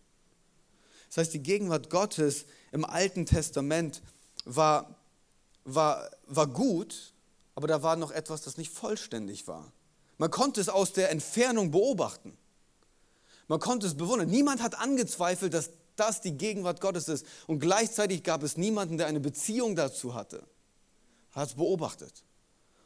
[1.11, 4.01] Das heißt, die Gegenwart Gottes im Alten Testament
[4.45, 4.95] war,
[5.65, 7.13] war, war gut,
[7.53, 9.73] aber da war noch etwas, das nicht vollständig war.
[10.17, 12.37] Man konnte es aus der Entfernung beobachten.
[13.49, 14.29] Man konnte es bewundern.
[14.29, 17.25] Niemand hat angezweifelt, dass das die Gegenwart Gottes ist.
[17.45, 20.41] Und gleichzeitig gab es niemanden, der eine Beziehung dazu hatte.
[21.33, 22.23] Er hat es beobachtet.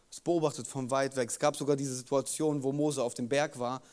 [0.10, 1.30] Es beobachtet von weit weg.
[1.30, 3.84] Es gab sogar diese Situation, wo Mose auf dem Berg war.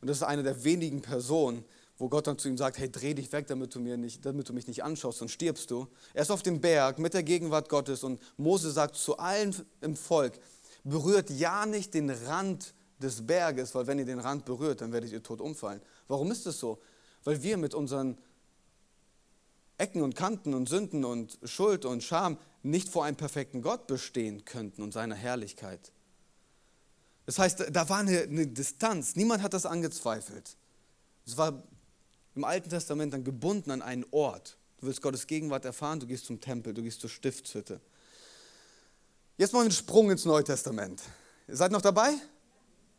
[0.00, 1.62] Und das ist eine der wenigen Personen,
[2.00, 4.48] wo Gott dann zu ihm sagt, hey, dreh dich weg, damit du, mir nicht, damit
[4.48, 5.86] du mich nicht anschaust, sonst stirbst du.
[6.14, 9.94] Er ist auf dem Berg mit der Gegenwart Gottes und Mose sagt zu allen im
[9.96, 10.40] Volk,
[10.82, 15.12] berührt ja nicht den Rand des Berges, weil wenn ihr den Rand berührt, dann werdet
[15.12, 15.82] ihr tot umfallen.
[16.08, 16.78] Warum ist es so?
[17.22, 18.16] Weil wir mit unseren
[19.76, 24.46] Ecken und Kanten und Sünden und Schuld und Scham nicht vor einem perfekten Gott bestehen
[24.46, 25.92] könnten und seiner Herrlichkeit.
[27.26, 29.16] Das heißt, da war eine, eine Distanz.
[29.16, 30.56] Niemand hat das angezweifelt.
[31.26, 31.62] Es war
[32.34, 34.56] im Alten Testament dann gebunden an einen Ort.
[34.78, 37.80] Du willst Gottes Gegenwart erfahren, du gehst zum Tempel, du gehst zur Stiftshütte.
[39.36, 41.02] Jetzt mal einen Sprung ins Neue Testament.
[41.48, 42.14] Ihr seid noch dabei?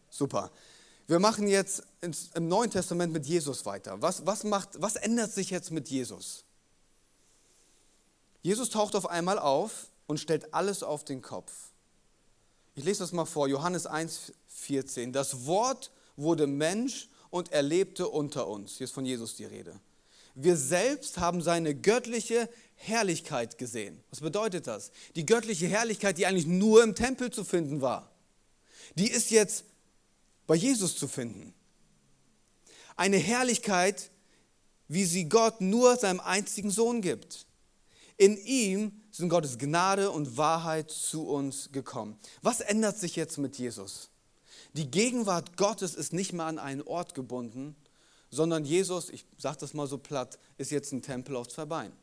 [0.09, 0.51] Super.
[1.07, 4.01] Wir machen jetzt im Neuen Testament mit Jesus weiter.
[4.01, 6.43] Was, was, macht, was ändert sich jetzt mit Jesus?
[8.41, 11.51] Jesus taucht auf einmal auf und stellt alles auf den Kopf.
[12.75, 15.13] Ich lese das mal vor, Johannes 1, 14.
[15.13, 18.77] Das Wort wurde Mensch und er lebte unter uns.
[18.77, 19.79] Hier ist von Jesus die Rede.
[20.35, 24.03] Wir selbst haben seine göttliche Herrlichkeit gesehen.
[24.11, 24.91] Was bedeutet das?
[25.15, 28.11] Die göttliche Herrlichkeit, die eigentlich nur im Tempel zu finden war.
[28.95, 29.65] Die ist jetzt
[30.47, 31.53] bei Jesus zu finden.
[32.95, 34.11] Eine Herrlichkeit,
[34.87, 37.45] wie sie Gott nur seinem einzigen Sohn gibt.
[38.17, 42.19] In ihm sind Gottes Gnade und Wahrheit zu uns gekommen.
[42.41, 44.10] Was ändert sich jetzt mit Jesus?
[44.73, 47.75] Die Gegenwart Gottes ist nicht mehr an einen Ort gebunden,
[48.29, 51.93] sondern Jesus, ich sage das mal so platt, ist jetzt ein Tempel auf zwei Beinen.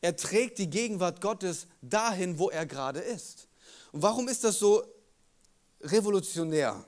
[0.00, 3.48] Er trägt die Gegenwart Gottes dahin, wo er gerade ist.
[3.92, 4.82] Und warum ist das so
[5.82, 6.84] revolutionär?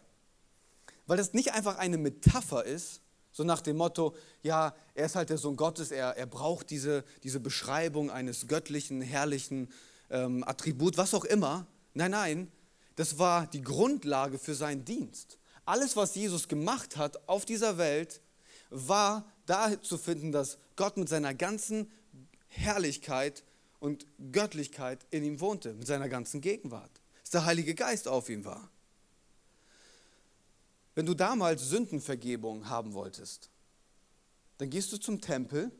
[1.06, 3.00] Weil das nicht einfach eine Metapher ist,
[3.32, 7.04] so nach dem Motto, ja, er ist halt der Sohn Gottes, er, er braucht diese,
[7.22, 9.70] diese Beschreibung eines göttlichen, herrlichen
[10.10, 11.66] ähm, Attribut, was auch immer.
[11.94, 12.52] Nein, nein,
[12.96, 15.38] das war die Grundlage für seinen Dienst.
[15.64, 18.20] Alles, was Jesus gemacht hat auf dieser Welt,
[18.70, 21.90] war da zu finden, dass Gott mit seiner ganzen
[22.48, 23.44] Herrlichkeit
[23.78, 27.00] und Göttlichkeit in ihm wohnte, mit seiner ganzen Gegenwart.
[27.20, 28.70] Dass der Heilige Geist auf ihm war.
[30.94, 33.50] Wenn du damals Sündenvergebung haben wolltest,
[34.58, 35.70] dann gehst du zum Tempel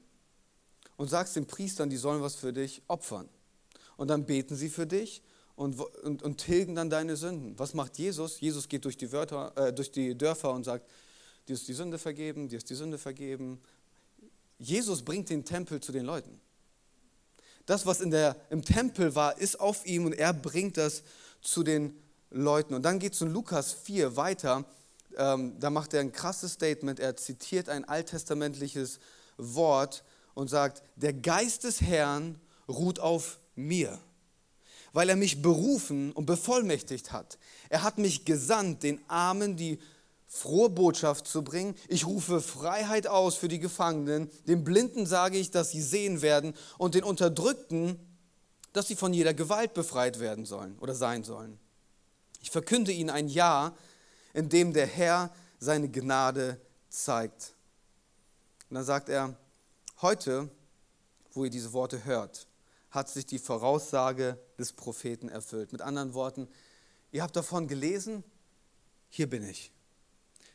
[0.96, 3.28] und sagst den Priestern, die sollen was für dich opfern.
[3.96, 5.22] Und dann beten sie für dich
[5.56, 7.58] und, und, und tilgen dann deine Sünden.
[7.58, 8.40] Was macht Jesus?
[8.40, 10.88] Jesus geht durch die, Wörter, äh, durch die Dörfer und sagt,
[11.48, 13.60] dir ist die Sünde vergeben, dir ist die Sünde vergeben.
[14.58, 16.40] Jesus bringt den Tempel zu den Leuten.
[17.66, 21.02] Das, was in der, im Tempel war, ist auf ihm und er bringt das
[21.40, 21.96] zu den
[22.30, 22.74] Leuten.
[22.74, 24.64] Und dann geht es in Lukas 4 weiter.
[25.16, 26.98] Ähm, da macht er ein krasses Statement.
[26.98, 28.98] Er zitiert ein alttestamentliches
[29.36, 30.02] Wort
[30.34, 34.00] und sagt, der Geist des Herrn ruht auf mir
[34.92, 37.38] weil er mich berufen und bevollmächtigt hat.
[37.68, 39.78] Er hat mich gesandt, den Armen die
[40.26, 41.74] frohe Botschaft zu bringen.
[41.88, 44.30] Ich rufe Freiheit aus für die Gefangenen.
[44.46, 47.98] Den Blinden sage ich, dass sie sehen werden und den Unterdrückten,
[48.72, 51.58] dass sie von jeder Gewalt befreit werden sollen oder sein sollen.
[52.40, 53.76] Ich verkünde ihnen ein Jahr,
[54.34, 57.54] in dem der Herr seine Gnade zeigt.
[58.70, 59.36] Und dann sagt er,
[60.00, 60.50] heute
[61.34, 62.46] wo ihr diese Worte hört,
[62.92, 65.72] hat sich die Voraussage des Propheten erfüllt.
[65.72, 66.46] Mit anderen Worten,
[67.10, 68.22] ihr habt davon gelesen,
[69.08, 69.72] hier bin ich.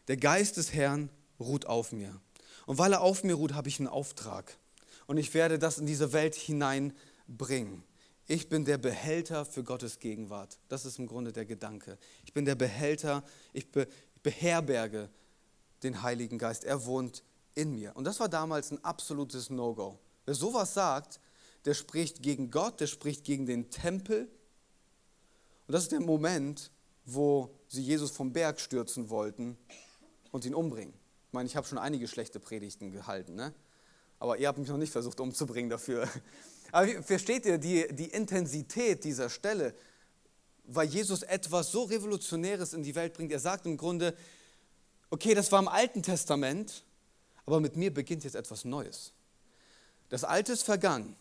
[0.08, 2.22] Der Geist des Herrn ruht auf mir.
[2.66, 4.58] Und weil er auf mir ruht, habe ich einen Auftrag.
[5.08, 7.84] Und ich werde das in diese Welt hineinbringen.
[8.28, 10.60] Ich bin der Behälter für Gottes Gegenwart.
[10.68, 11.98] Das ist im Grunde der Gedanke.
[12.26, 13.24] Ich bin der Behälter,
[13.54, 13.68] ich
[14.22, 15.10] beherberge
[15.84, 16.66] den Heiligen Geist.
[16.66, 17.24] Er wohnt
[17.56, 17.96] in mir.
[17.96, 19.98] Und das war damals ein absolutes No-Go.
[20.26, 21.20] Wer sowas sagt,
[21.66, 24.30] der spricht gegen Gott, der spricht gegen den Tempel.
[25.68, 26.72] Und das ist der Moment,
[27.06, 29.58] wo sie Jesus vom Berg stürzen wollten
[30.32, 30.94] und ihn umbringen.
[31.28, 33.54] Ich meine, ich habe schon einige schlechte Predigten gehalten, ne?
[34.20, 36.08] aber ihr habt mich noch nicht versucht umzubringen dafür.
[36.72, 39.74] Aber versteht ihr die, die Intensität dieser Stelle?
[40.66, 43.32] Weil Jesus etwas so Revolutionäres in die Welt bringt.
[43.32, 44.14] Er sagt im Grunde,
[45.10, 46.84] okay, das war im Alten Testament,
[47.46, 49.14] aber mit mir beginnt jetzt etwas Neues.
[50.10, 51.16] Das Alte ist vergangen,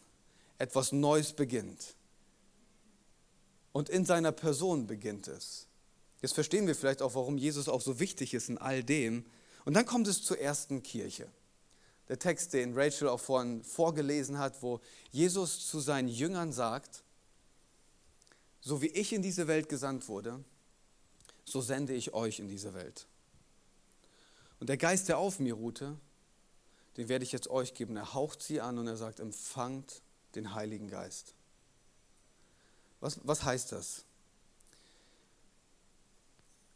[0.59, 1.95] etwas Neues beginnt.
[3.73, 5.67] Und in seiner Person beginnt es.
[6.23, 9.27] Jetzt verstehen wir vielleicht auch, warum Jesus auch so wichtig ist in all dem.
[9.65, 11.29] Und dann kommt es zur ersten Kirche.
[12.09, 17.03] Der Text, den Rachel auch vorhin vorgelesen hat, wo Jesus zu seinen Jüngern sagt,
[18.61, 20.43] so wie ich in diese Welt gesandt wurde,
[21.45, 23.07] so sende ich euch in diese Welt.
[24.59, 25.97] Und der Geist, der auf mir ruhte,
[26.97, 27.97] den werde ich jetzt euch geben.
[27.97, 30.01] Er haucht sie an und er sagt, empfangt
[30.37, 31.35] den Heiligen Geist.
[33.01, 34.05] Was, was heißt das?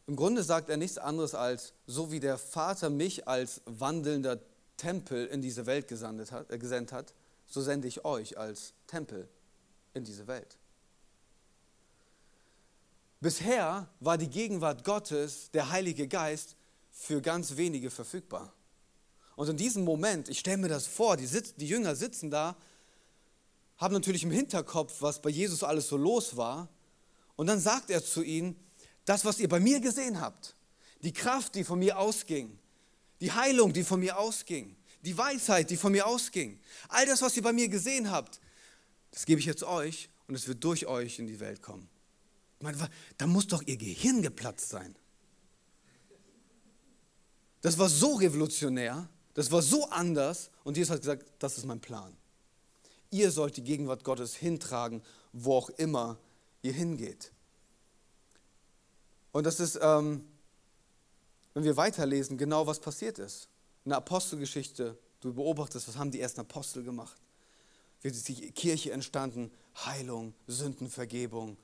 [0.06, 4.40] Im Grunde sagt er nichts anderes als, so wie der Vater mich als wandelnder
[4.76, 7.14] Tempel in diese Welt gesandt hat, äh, gesendet hat,
[7.46, 9.28] so sende ich euch als Tempel
[9.94, 10.56] in diese Welt.
[13.20, 16.56] Bisher war die Gegenwart Gottes, der Heilige Geist,
[16.90, 18.52] für ganz wenige verfügbar.
[19.36, 22.56] Und in diesem Moment, ich stelle mir das vor, die, Sitz, die Jünger sitzen da,
[23.80, 26.68] haben natürlich im Hinterkopf, was bei Jesus alles so los war.
[27.34, 28.54] Und dann sagt er zu ihnen,
[29.06, 30.54] das, was ihr bei mir gesehen habt,
[31.02, 32.58] die Kraft, die von mir ausging,
[33.22, 37.34] die Heilung, die von mir ausging, die Weisheit, die von mir ausging, all das, was
[37.36, 38.38] ihr bei mir gesehen habt,
[39.10, 41.88] das gebe ich jetzt euch und es wird durch euch in die Welt kommen.
[42.58, 44.94] Ich meine, da muss doch ihr Gehirn geplatzt sein.
[47.62, 51.80] Das war so revolutionär, das war so anders und Jesus hat gesagt, das ist mein
[51.80, 52.14] Plan.
[53.10, 56.18] Ihr sollt die Gegenwart Gottes hintragen, wo auch immer
[56.62, 57.32] ihr hingeht.
[59.32, 60.24] Und das ist, ähm,
[61.54, 63.48] wenn wir weiterlesen, genau was passiert ist.
[63.84, 67.16] In der Apostelgeschichte, du beobachtest, was haben die ersten Apostel gemacht?
[68.02, 69.50] Wie ist die Kirche entstanden?
[69.84, 71.56] Heilung, Sündenvergebung,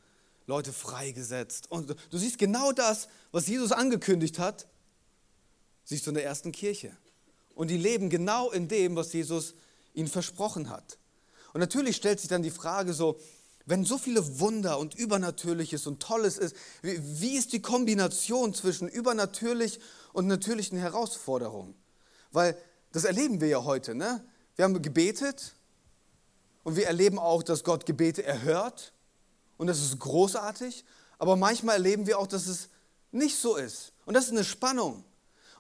[0.47, 1.71] Leute freigesetzt.
[1.71, 4.67] Und du siehst genau das, was Jesus angekündigt hat,
[5.85, 6.97] siehst du in der ersten Kirche.
[7.55, 9.55] Und die leben genau in dem, was Jesus
[9.95, 10.99] ihnen versprochen hat.
[11.57, 13.19] Und natürlich stellt sich dann die Frage so,
[13.65, 18.89] wenn so viele Wunder und Übernatürliches und Tolles ist, wie, wie ist die Kombination zwischen
[18.89, 19.81] übernatürlich
[20.13, 21.75] und natürlichen Herausforderungen?
[22.31, 22.59] Weil
[22.93, 23.95] das erleben wir ja heute.
[23.95, 24.23] Ne?
[24.57, 25.55] Wir haben gebetet
[26.63, 28.93] und wir erleben auch, dass Gott Gebete erhört
[29.57, 30.85] und das ist großartig.
[31.19, 32.69] Aber manchmal erleben wir auch, dass es
[33.13, 33.95] nicht so ist.
[34.05, 35.05] Und das ist eine Spannung.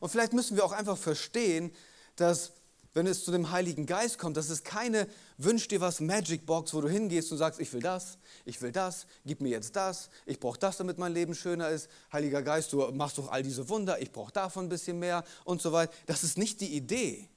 [0.01, 1.73] Und vielleicht müssen wir auch einfach verstehen,
[2.17, 2.53] dass
[2.93, 6.73] wenn es zu dem Heiligen Geist kommt, das ist keine Wünsch dir was Magic Box,
[6.73, 10.09] wo du hingehst und sagst, ich will das, ich will das, gib mir jetzt das,
[10.25, 11.91] ich brauche das, damit mein Leben schöner ist.
[12.11, 15.61] Heiliger Geist, du machst doch all diese Wunder, ich brauche davon ein bisschen mehr und
[15.61, 15.93] so weiter.
[16.07, 17.29] Das ist nicht die Idee.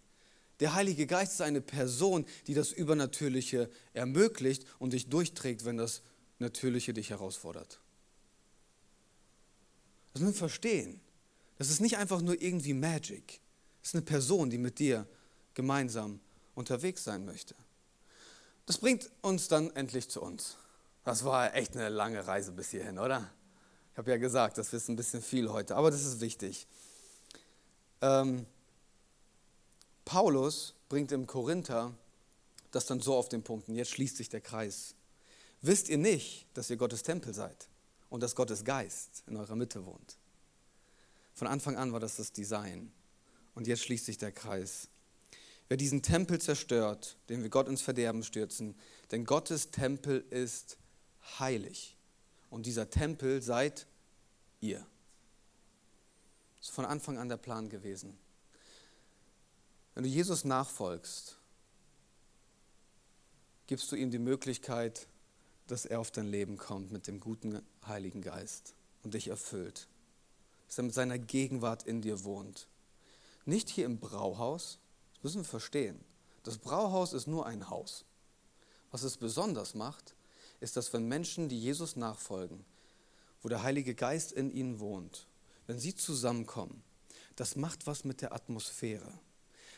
[0.62, 6.02] Der Heilige Geist ist eine Person, die das Übernatürliche ermöglicht und dich durchträgt, wenn das
[6.38, 7.80] Natürliche dich herausfordert.
[10.14, 11.02] Das müssen wir verstehen.
[11.58, 13.42] Das ist nicht einfach nur irgendwie Magic.
[13.82, 15.06] Das ist eine Person, die mit dir
[15.54, 16.22] gemeinsam
[16.56, 17.56] unterwegs sein möchte.
[18.70, 20.56] Das bringt uns dann endlich zu uns.
[21.04, 23.28] Das war echt eine lange Reise bis hierhin, oder?
[23.92, 26.68] Ich habe ja gesagt, das ist ein bisschen viel heute, aber das ist wichtig.
[28.04, 28.46] Ähm,
[30.06, 31.96] Paulus bringt im Korinther
[32.70, 34.94] das dann so auf den Punkt, und jetzt schließt sich der Kreis.
[35.64, 37.70] Wisst ihr nicht, dass ihr Gottes Tempel seid
[38.12, 40.20] und dass Gottes Geist in eurer Mitte wohnt?
[41.34, 42.92] Von Anfang an war das das Design.
[43.56, 44.90] Und jetzt schließt sich der Kreis.
[45.70, 48.76] Wer diesen Tempel zerstört, den wir Gott ins Verderben stürzen,
[49.12, 50.78] denn Gottes Tempel ist
[51.40, 51.96] heilig.
[52.50, 53.88] Und dieser Tempel seid
[54.60, 54.86] ihr.
[56.58, 58.18] Das ist von Anfang an der Plan gewesen.
[59.94, 61.38] Wenn du Jesus nachfolgst,
[63.68, 65.08] gibst du ihm die Möglichkeit,
[65.68, 69.88] dass er auf dein Leben kommt mit dem guten Heiligen Geist und dich erfüllt
[70.70, 72.68] dass er mit seiner Gegenwart in dir wohnt.
[73.44, 74.78] Nicht hier im Brauhaus,
[75.20, 76.00] das müssen wir verstehen.
[76.44, 78.06] Das Brauhaus ist nur ein Haus.
[78.90, 80.16] Was es besonders macht,
[80.62, 82.64] ist, dass wenn Menschen, die Jesus nachfolgen,
[83.42, 85.28] wo der Heilige Geist in ihnen wohnt,
[85.68, 86.82] wenn sie zusammenkommen,
[87.36, 89.12] das macht was mit der Atmosphäre.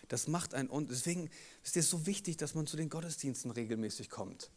[0.10, 1.32] Das macht ein und deswegen
[1.64, 4.52] ist es so wichtig, dass man zu den Gottesdiensten regelmäßig kommt.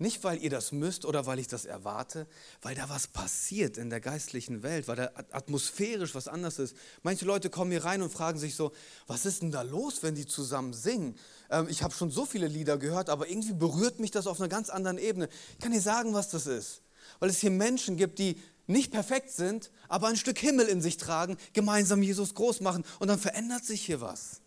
[0.00, 2.26] Nicht, weil ihr das müsst oder weil ich das erwarte,
[2.62, 6.74] weil da was passiert in der geistlichen Welt, weil da atmosphärisch was anders ist.
[7.02, 8.72] Manche Leute kommen hier rein und fragen sich so,
[9.06, 11.18] was ist denn da los, wenn die zusammen singen?
[11.50, 14.48] Ähm, ich habe schon so viele Lieder gehört, aber irgendwie berührt mich das auf einer
[14.48, 15.28] ganz anderen Ebene.
[15.52, 16.80] Ich kann dir sagen, was das ist.
[17.18, 20.96] Weil es hier Menschen gibt, die nicht perfekt sind, aber ein Stück Himmel in sich
[20.96, 24.40] tragen, gemeinsam Jesus groß machen und dann verändert sich hier was.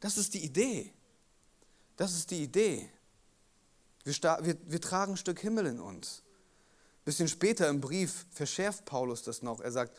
[0.00, 0.90] Das ist die Idee.
[1.96, 2.88] Das ist die Idee.
[4.04, 6.22] Wir, wir, wir tragen ein Stück Himmel in uns.
[6.24, 9.60] Ein bisschen später im Brief verschärft Paulus das noch.
[9.60, 9.96] Er sagt,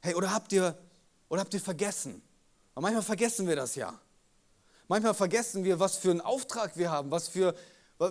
[0.00, 0.78] hey, oder habt ihr,
[1.28, 2.22] oder habt ihr vergessen?
[2.74, 3.98] Aber manchmal vergessen wir das ja.
[4.88, 7.54] Manchmal vergessen wir, was für einen Auftrag wir haben, was für,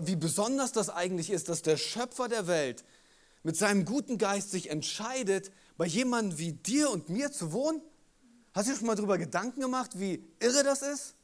[0.02, 2.84] wie besonders das eigentlich ist, dass der Schöpfer der Welt
[3.44, 7.82] mit seinem guten Geist sich entscheidet, bei jemandem wie dir und mir zu wohnen.
[8.54, 11.16] Hast du dir schon mal darüber Gedanken gemacht, wie irre das ist?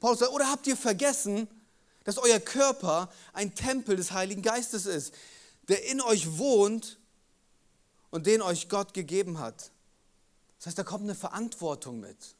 [0.00, 1.48] Paulus sagt, oder habt ihr vergessen,
[2.04, 5.14] dass euer Körper ein Tempel des Heiligen Geistes ist,
[5.68, 6.98] der in euch wohnt
[8.10, 9.70] und den euch Gott gegeben hat.
[10.58, 12.34] Das heißt, da kommt eine Verantwortung mit.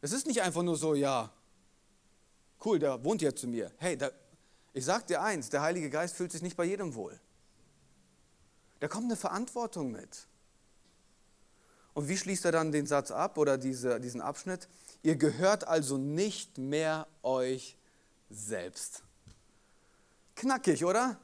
[0.00, 1.32] Es ist nicht einfach nur so, ja,
[2.64, 3.70] cool, der wohnt ja zu mir.
[3.78, 4.10] Hey, da,
[4.72, 7.18] ich sag dir eins, der Heilige Geist fühlt sich nicht bei jedem wohl.
[8.80, 10.26] Da kommt eine Verantwortung mit.
[11.94, 14.68] Und wie schließt er dann den Satz ab oder diese, diesen Abschnitt?
[15.02, 17.78] Ihr gehört also nicht mehr euch
[18.30, 19.02] selbst.
[20.34, 21.18] Knackig, oder?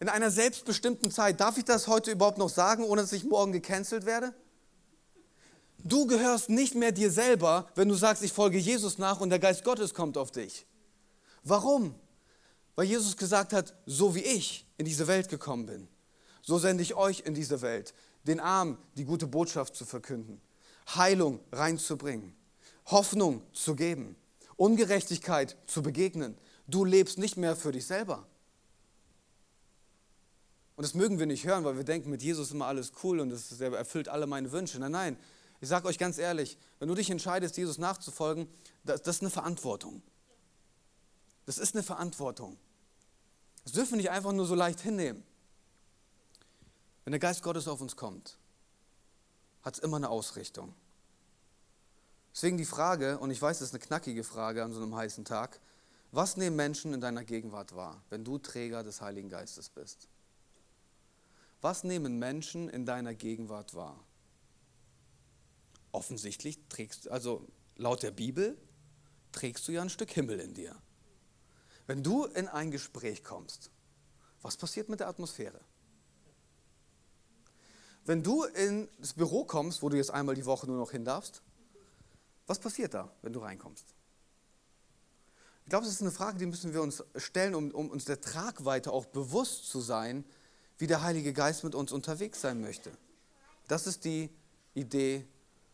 [0.00, 1.40] In einer selbstbestimmten Zeit.
[1.40, 4.34] Darf ich das heute überhaupt noch sagen, ohne dass ich morgen gecancelt werde?
[5.84, 9.38] Du gehörst nicht mehr dir selber, wenn du sagst, ich folge Jesus nach und der
[9.38, 10.66] Geist Gottes kommt auf dich.
[11.44, 11.94] Warum?
[12.74, 15.88] Weil Jesus gesagt hat, so wie ich in diese Welt gekommen bin,
[16.42, 17.94] so sende ich euch in diese Welt,
[18.24, 20.40] den Armen die gute Botschaft zu verkünden,
[20.94, 22.34] Heilung reinzubringen,
[22.86, 24.16] Hoffnung zu geben.
[24.58, 26.36] Ungerechtigkeit zu begegnen.
[26.66, 28.26] Du lebst nicht mehr für dich selber.
[30.76, 33.20] Und das mögen wir nicht hören, weil wir denken, mit Jesus ist immer alles cool
[33.20, 34.78] und er erfüllt alle meine Wünsche.
[34.78, 35.16] Nein, nein,
[35.60, 38.48] ich sage euch ganz ehrlich, wenn du dich entscheidest, Jesus nachzufolgen,
[38.84, 40.02] das, das ist eine Verantwortung.
[41.46, 42.58] Das ist eine Verantwortung.
[43.64, 45.22] Das dürfen wir nicht einfach nur so leicht hinnehmen.
[47.04, 48.38] Wenn der Geist Gottes auf uns kommt,
[49.62, 50.74] hat es immer eine Ausrichtung.
[52.34, 55.24] Deswegen die Frage, und ich weiß, das ist eine knackige Frage an so einem heißen
[55.24, 55.60] Tag,
[56.10, 60.08] was nehmen Menschen in deiner Gegenwart wahr, wenn du Träger des Heiligen Geistes bist?
[61.60, 64.02] Was nehmen Menschen in deiner Gegenwart wahr?
[65.92, 68.56] Offensichtlich trägst du, also laut der Bibel,
[69.32, 70.74] trägst du ja ein Stück Himmel in dir.
[71.86, 73.70] Wenn du in ein Gespräch kommst,
[74.42, 75.60] was passiert mit der Atmosphäre?
[78.04, 81.42] Wenn du ins Büro kommst, wo du jetzt einmal die Woche nur noch hin darfst,
[82.48, 83.84] was passiert da, wenn du reinkommst?
[85.64, 88.20] Ich glaube, das ist eine Frage, die müssen wir uns stellen, um, um uns der
[88.22, 90.24] Tragweite auch bewusst zu sein,
[90.78, 92.90] wie der Heilige Geist mit uns unterwegs sein möchte.
[93.68, 94.30] Das ist die
[94.72, 95.26] Idee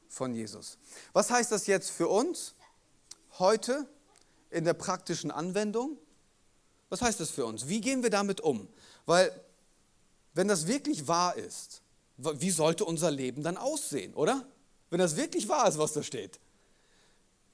[0.09, 0.79] von Jesus.
[1.13, 2.55] Was heißt das jetzt für uns
[3.39, 3.87] heute
[4.51, 5.97] in der praktischen Anwendung?
[6.89, 7.69] Was heißt das für uns?
[7.69, 8.69] Wie gehen wir damit um?
[9.07, 9.31] Weil
[10.33, 11.83] wenn das wirklich wahr ist,
[12.17, 14.45] wie sollte unser Leben dann aussehen, oder?
[14.91, 16.41] Wenn das wirklich wahr ist, was da steht.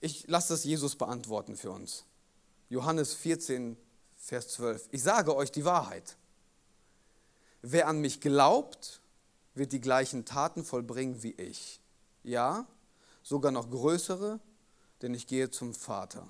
[0.00, 2.04] Ich lasse das Jesus beantworten für uns.
[2.70, 3.76] Johannes 14,
[4.16, 4.88] Vers 12.
[4.92, 6.16] Ich sage euch die Wahrheit.
[7.62, 9.00] Wer an mich glaubt,
[9.54, 11.80] wird die gleichen Taten vollbringen wie ich.
[12.22, 12.66] Ja,
[13.22, 14.40] sogar noch größere,
[15.02, 16.26] denn ich gehe zum Vater.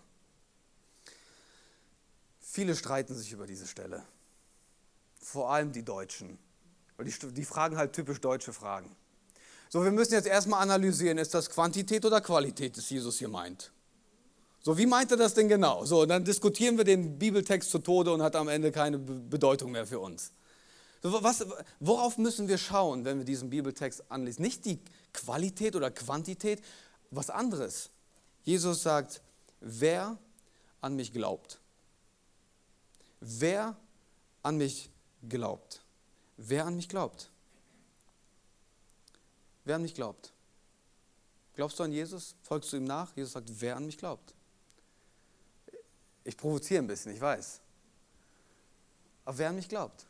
[2.41, 4.05] Viele streiten sich über diese Stelle.
[5.21, 6.39] Vor allem die Deutschen.
[6.97, 8.97] Weil die, die fragen halt typisch deutsche Fragen.
[9.73, 13.71] So, wir müssen jetzt erstmal analysieren, ist das Quantität oder Qualität, das Jesus hier meint?
[14.63, 15.85] So, wie meint er das denn genau?
[15.85, 19.71] So, und dann diskutieren wir den Bibeltext zu Tode und hat am Ende keine Bedeutung
[19.71, 20.33] mehr für uns.
[21.05, 21.47] So, was,
[21.79, 24.43] worauf müssen wir schauen, wenn wir diesen Bibeltext anlesen?
[24.43, 24.81] Nicht die
[25.13, 26.61] Qualität oder Quantität,
[27.13, 27.91] was anderes.
[28.43, 29.23] Jesus sagt,
[29.61, 30.19] wer
[30.81, 31.61] an mich glaubt.
[33.21, 33.77] Wer
[34.43, 34.91] an mich
[35.29, 35.85] glaubt.
[36.37, 37.31] Wer an mich glaubt.
[39.65, 40.33] Wer an mich glaubt?
[41.55, 42.35] Glaubst du an Jesus?
[42.43, 43.15] Folgst du ihm nach?
[43.17, 44.35] Jesus sagt, wer an mich glaubt.
[46.25, 47.61] Ich provoziere ein bisschen, ich weiß.
[49.25, 50.07] Aber wer an mich glaubt,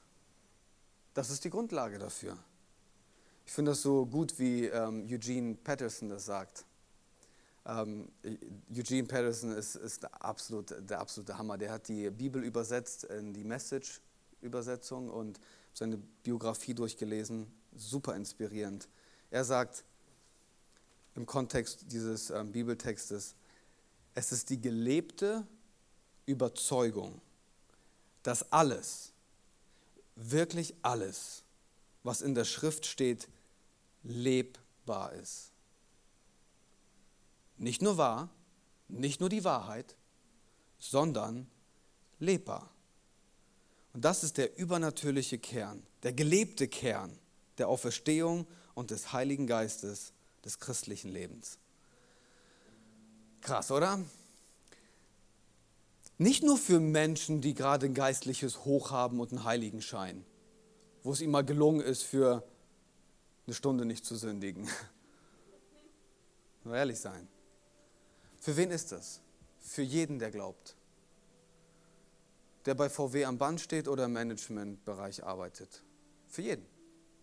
[1.14, 2.36] das ist die Grundlage dafür.
[3.46, 6.64] Ich finde das so gut, wie ähm, Eugene Patterson das sagt.
[7.66, 8.08] Ähm,
[8.70, 11.58] Eugene Patterson ist, ist der, absolute, der absolute Hammer.
[11.58, 15.40] Der hat die Bibel übersetzt in die Message-Übersetzung und
[15.74, 17.46] seine Biografie durchgelesen.
[17.74, 18.88] Super inspirierend.
[19.30, 19.84] Er sagt
[21.14, 23.34] im Kontext dieses ähm, Bibeltextes,
[24.14, 25.46] es ist die gelebte
[26.26, 27.20] Überzeugung,
[28.22, 29.12] dass alles,
[30.16, 31.42] wirklich alles,
[32.02, 33.28] was in der Schrift steht,
[34.02, 35.52] lebbar ist.
[37.56, 38.30] Nicht nur wahr,
[38.88, 39.96] nicht nur die Wahrheit,
[40.78, 41.46] sondern
[42.18, 42.70] lebbar.
[43.92, 47.18] Und das ist der übernatürliche Kern, der gelebte Kern
[47.60, 50.12] der Auferstehung und des Heiligen Geistes
[50.44, 51.58] des christlichen Lebens.
[53.40, 54.00] Krass, oder?
[56.18, 60.24] Nicht nur für Menschen, die gerade ein geistliches Hoch haben und einen Heiligenschein,
[61.02, 62.44] wo es ihm mal gelungen ist, für
[63.46, 64.68] eine Stunde nicht zu sündigen.
[66.64, 67.26] Nur ehrlich sein.
[68.38, 69.20] Für wen ist das?
[69.60, 70.76] Für jeden, der glaubt.
[72.66, 75.82] Der bei VW am Band steht oder im Managementbereich arbeitet.
[76.28, 76.66] Für jeden,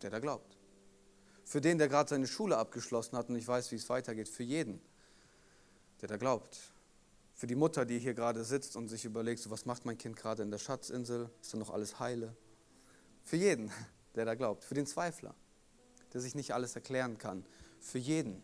[0.01, 0.57] der da glaubt.
[1.43, 4.27] Für den, der gerade seine Schule abgeschlossen hat und nicht weiß, wie es weitergeht.
[4.29, 4.81] Für jeden,
[6.01, 6.59] der da glaubt.
[7.33, 10.15] Für die Mutter, die hier gerade sitzt und sich überlegt, so, was macht mein Kind
[10.15, 11.29] gerade in der Schatzinsel?
[11.41, 12.35] Ist da noch alles heile?
[13.23, 13.71] Für jeden,
[14.15, 14.63] der da glaubt.
[14.63, 15.35] Für den Zweifler,
[16.13, 17.45] der sich nicht alles erklären kann.
[17.79, 18.43] Für jeden,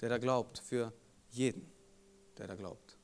[0.00, 0.58] der da glaubt.
[0.58, 0.92] Für
[1.30, 1.70] jeden
[2.40, 2.96] der da glaubt.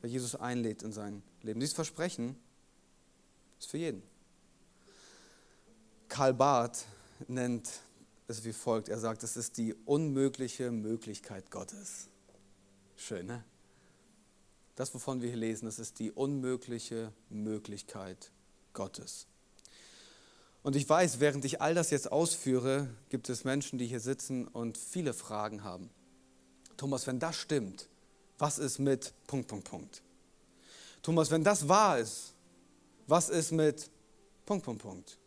[0.00, 1.60] Wer Jesus einlädt in sein Leben.
[1.60, 2.36] Dieses Versprechen
[3.58, 4.02] ist für jeden.
[6.08, 6.86] Karl Barth
[7.26, 7.68] nennt
[8.28, 8.88] es wie folgt.
[8.88, 12.08] Er sagt, es ist die unmögliche Möglichkeit Gottes.
[12.96, 13.44] Schön, ne?
[14.74, 18.30] Das, wovon wir hier lesen, das ist die unmögliche Möglichkeit
[18.74, 19.26] Gottes.
[20.62, 24.46] Und ich weiß, während ich all das jetzt ausführe, gibt es Menschen, die hier sitzen
[24.46, 25.90] und viele Fragen haben.
[26.76, 27.88] Thomas, wenn das stimmt,
[28.38, 30.02] was ist mit Punkt, Punkt, Punkt?
[31.02, 32.34] Thomas, wenn das wahr ist,
[33.06, 33.90] was ist mit
[34.46, 35.18] Punkt, Punkt, Punkt?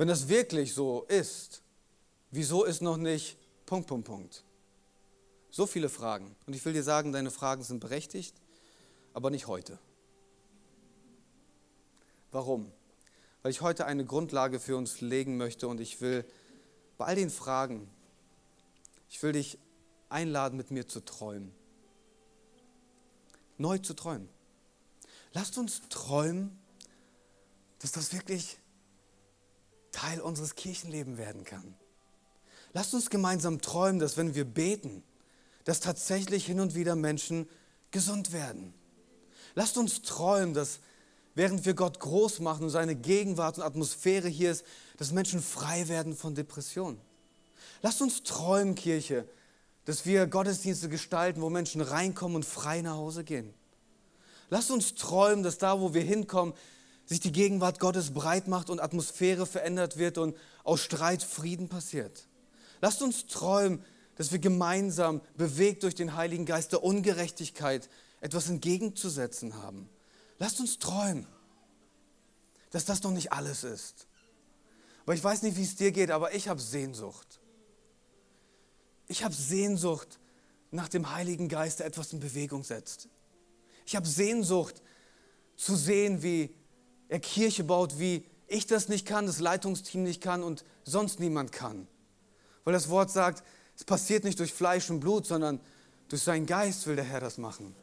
[0.00, 1.60] Wenn das wirklich so ist,
[2.30, 3.36] wieso ist noch nicht
[3.66, 4.44] Punkt, Punkt, Punkt?
[5.50, 6.34] So viele Fragen.
[6.46, 8.34] Und ich will dir sagen, deine Fragen sind berechtigt,
[9.12, 9.78] aber nicht heute.
[12.32, 12.72] Warum?
[13.42, 16.24] Weil ich heute eine Grundlage für uns legen möchte und ich will
[16.96, 17.86] bei all den Fragen,
[19.10, 19.58] ich will dich
[20.08, 21.52] einladen, mit mir zu träumen
[23.58, 24.30] neu zu träumen.
[25.34, 26.58] Lasst uns träumen,
[27.80, 28.56] dass das wirklich
[29.92, 31.74] Teil unseres Kirchenlebens werden kann.
[32.72, 35.02] Lasst uns gemeinsam träumen, dass wenn wir beten,
[35.64, 37.48] dass tatsächlich hin und wieder Menschen
[37.90, 38.72] gesund werden.
[39.54, 40.80] Lasst uns träumen, dass
[41.34, 44.64] während wir Gott groß machen und seine Gegenwart und Atmosphäre hier ist,
[44.96, 47.00] dass Menschen frei werden von Depressionen.
[47.82, 49.26] Lasst uns träumen, Kirche,
[49.84, 53.54] dass wir Gottesdienste gestalten, wo Menschen reinkommen und frei nach Hause gehen.
[54.50, 56.54] Lasst uns träumen, dass da, wo wir hinkommen,
[57.10, 62.28] sich die Gegenwart Gottes breit macht und Atmosphäre verändert wird und aus Streit Frieden passiert.
[62.80, 63.84] Lasst uns träumen,
[64.14, 67.90] dass wir gemeinsam, bewegt durch den Heiligen Geist der Ungerechtigkeit,
[68.20, 69.90] etwas entgegenzusetzen haben.
[70.38, 71.26] Lasst uns träumen,
[72.70, 74.06] dass das noch nicht alles ist.
[75.02, 77.40] Aber ich weiß nicht, wie es dir geht, aber ich habe Sehnsucht.
[79.08, 80.20] Ich habe Sehnsucht
[80.70, 83.08] nach dem Heiligen Geist, der etwas in Bewegung setzt.
[83.84, 84.80] Ich habe Sehnsucht
[85.56, 86.54] zu sehen, wie
[87.10, 91.50] er Kirche baut, wie ich das nicht kann, das Leitungsteam nicht kann und sonst niemand
[91.50, 91.88] kann.
[92.64, 93.42] Weil das Wort sagt,
[93.76, 95.60] es passiert nicht durch Fleisch und Blut, sondern
[96.08, 97.74] durch seinen Geist will der Herr das machen.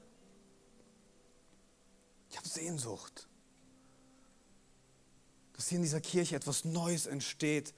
[2.29, 3.27] Ich habe Sehnsucht,
[5.53, 7.73] dass hier in dieser Kirche etwas Neues entsteht,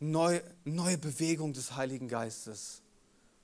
[0.00, 2.80] neu, neue Bewegung des Heiligen Geistes,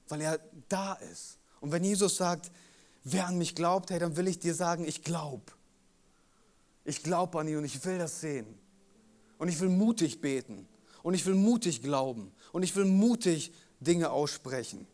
[0.08, 0.40] weil er
[0.70, 1.38] da ist.
[1.60, 2.50] Und wenn Jesus sagt,
[3.02, 5.52] wer an mich glaubt, hey, dann will ich dir sagen, ich glaube.
[6.84, 8.46] Ich glaube an ihn und ich will das sehen.
[9.38, 10.68] Und ich will mutig beten.
[11.02, 12.32] Und ich will mutig glauben.
[12.52, 14.86] Und ich will mutig Dinge aussprechen.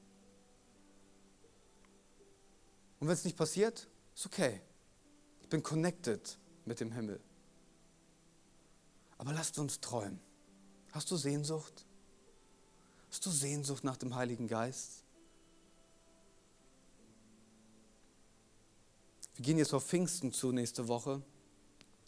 [2.99, 4.61] Und wenn es nicht passiert, ist okay.
[5.41, 7.21] Ich bin connected mit dem Himmel.
[9.19, 10.21] Aber lasst uns träumen.
[10.93, 11.87] Hast du Sehnsucht?
[13.11, 15.05] Hast du Sehnsucht nach dem Heiligen Geist?
[19.35, 21.23] Wir gehen jetzt auf Pfingsten zu nächste Woche.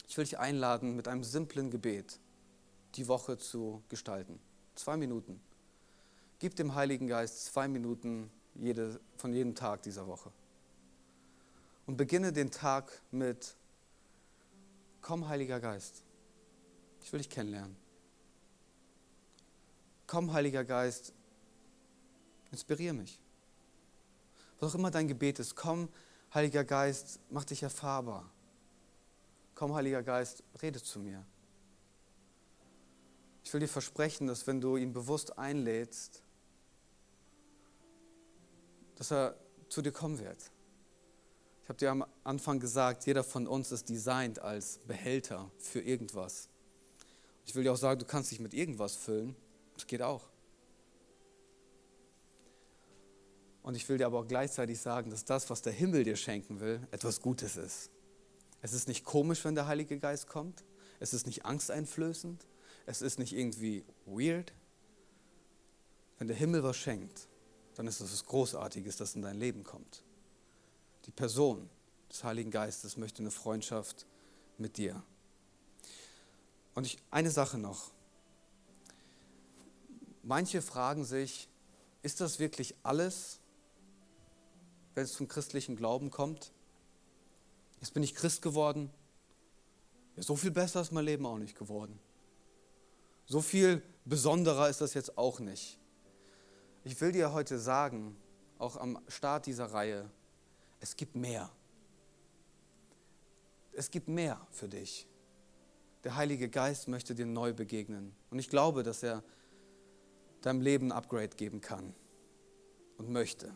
[0.07, 2.19] Ich will dich einladen, mit einem simplen Gebet
[2.95, 4.39] die Woche zu gestalten.
[4.75, 5.41] Zwei Minuten.
[6.39, 10.31] Gib dem Heiligen Geist zwei Minuten jede, von jedem Tag dieser Woche.
[11.85, 13.55] Und beginne den Tag mit,
[15.01, 16.03] komm Heiliger Geist,
[17.01, 17.75] ich will dich kennenlernen.
[20.07, 21.13] Komm, Heiliger Geist,
[22.51, 23.19] inspiriere mich.
[24.59, 25.89] Was auch immer dein Gebet ist, komm,
[26.33, 28.29] Heiliger Geist, mach dich erfahrbar.
[29.63, 31.25] Komm, Heiliger Geist, rede zu mir.
[33.45, 36.21] Ich will dir versprechen, dass wenn du ihn bewusst einlädst,
[38.95, 39.37] dass er
[39.69, 40.51] zu dir kommen wird.
[41.63, 46.49] Ich habe dir am Anfang gesagt, jeder von uns ist designt als Behälter für irgendwas.
[47.45, 49.33] Ich will dir auch sagen, du kannst dich mit irgendwas füllen.
[49.75, 50.27] Das geht auch.
[53.61, 56.59] Und ich will dir aber auch gleichzeitig sagen, dass das, was der Himmel dir schenken
[56.59, 57.92] will, etwas Gutes ist.
[58.63, 60.63] Es ist nicht komisch, wenn der Heilige Geist kommt.
[61.01, 62.47] Es ist nicht angsteinflößend.
[62.85, 64.53] Es ist nicht irgendwie weird.
[66.17, 67.27] Wenn der Himmel was schenkt,
[67.75, 70.01] dann ist es was Großartiges, das in dein Leben kommt.
[71.05, 71.69] Die Person
[72.09, 74.07] des Heiligen Geistes möchte eine Freundschaft
[74.57, 75.03] mit dir.
[76.73, 77.91] Und ich, eine Sache noch.
[80.21, 81.49] Manche fragen sich,
[82.01, 83.41] ist das wirklich alles,
[84.95, 86.52] wenn es zum christlichen Glauben kommt?
[87.83, 88.89] Jetzt bin ich Christ geworden.
[90.15, 91.99] Ja, so viel besser ist mein Leben auch nicht geworden.
[93.25, 95.77] So viel besonderer ist das jetzt auch nicht.
[96.85, 98.15] Ich will dir heute sagen,
[98.57, 100.09] auch am Start dieser Reihe,
[100.79, 101.51] es gibt mehr.
[103.73, 105.05] Es gibt mehr für dich.
[106.05, 108.15] Der Heilige Geist möchte dir neu begegnen.
[108.29, 109.25] Und ich glaube, dass er
[110.39, 111.93] deinem Leben ein Upgrade geben kann
[112.97, 113.53] und möchte.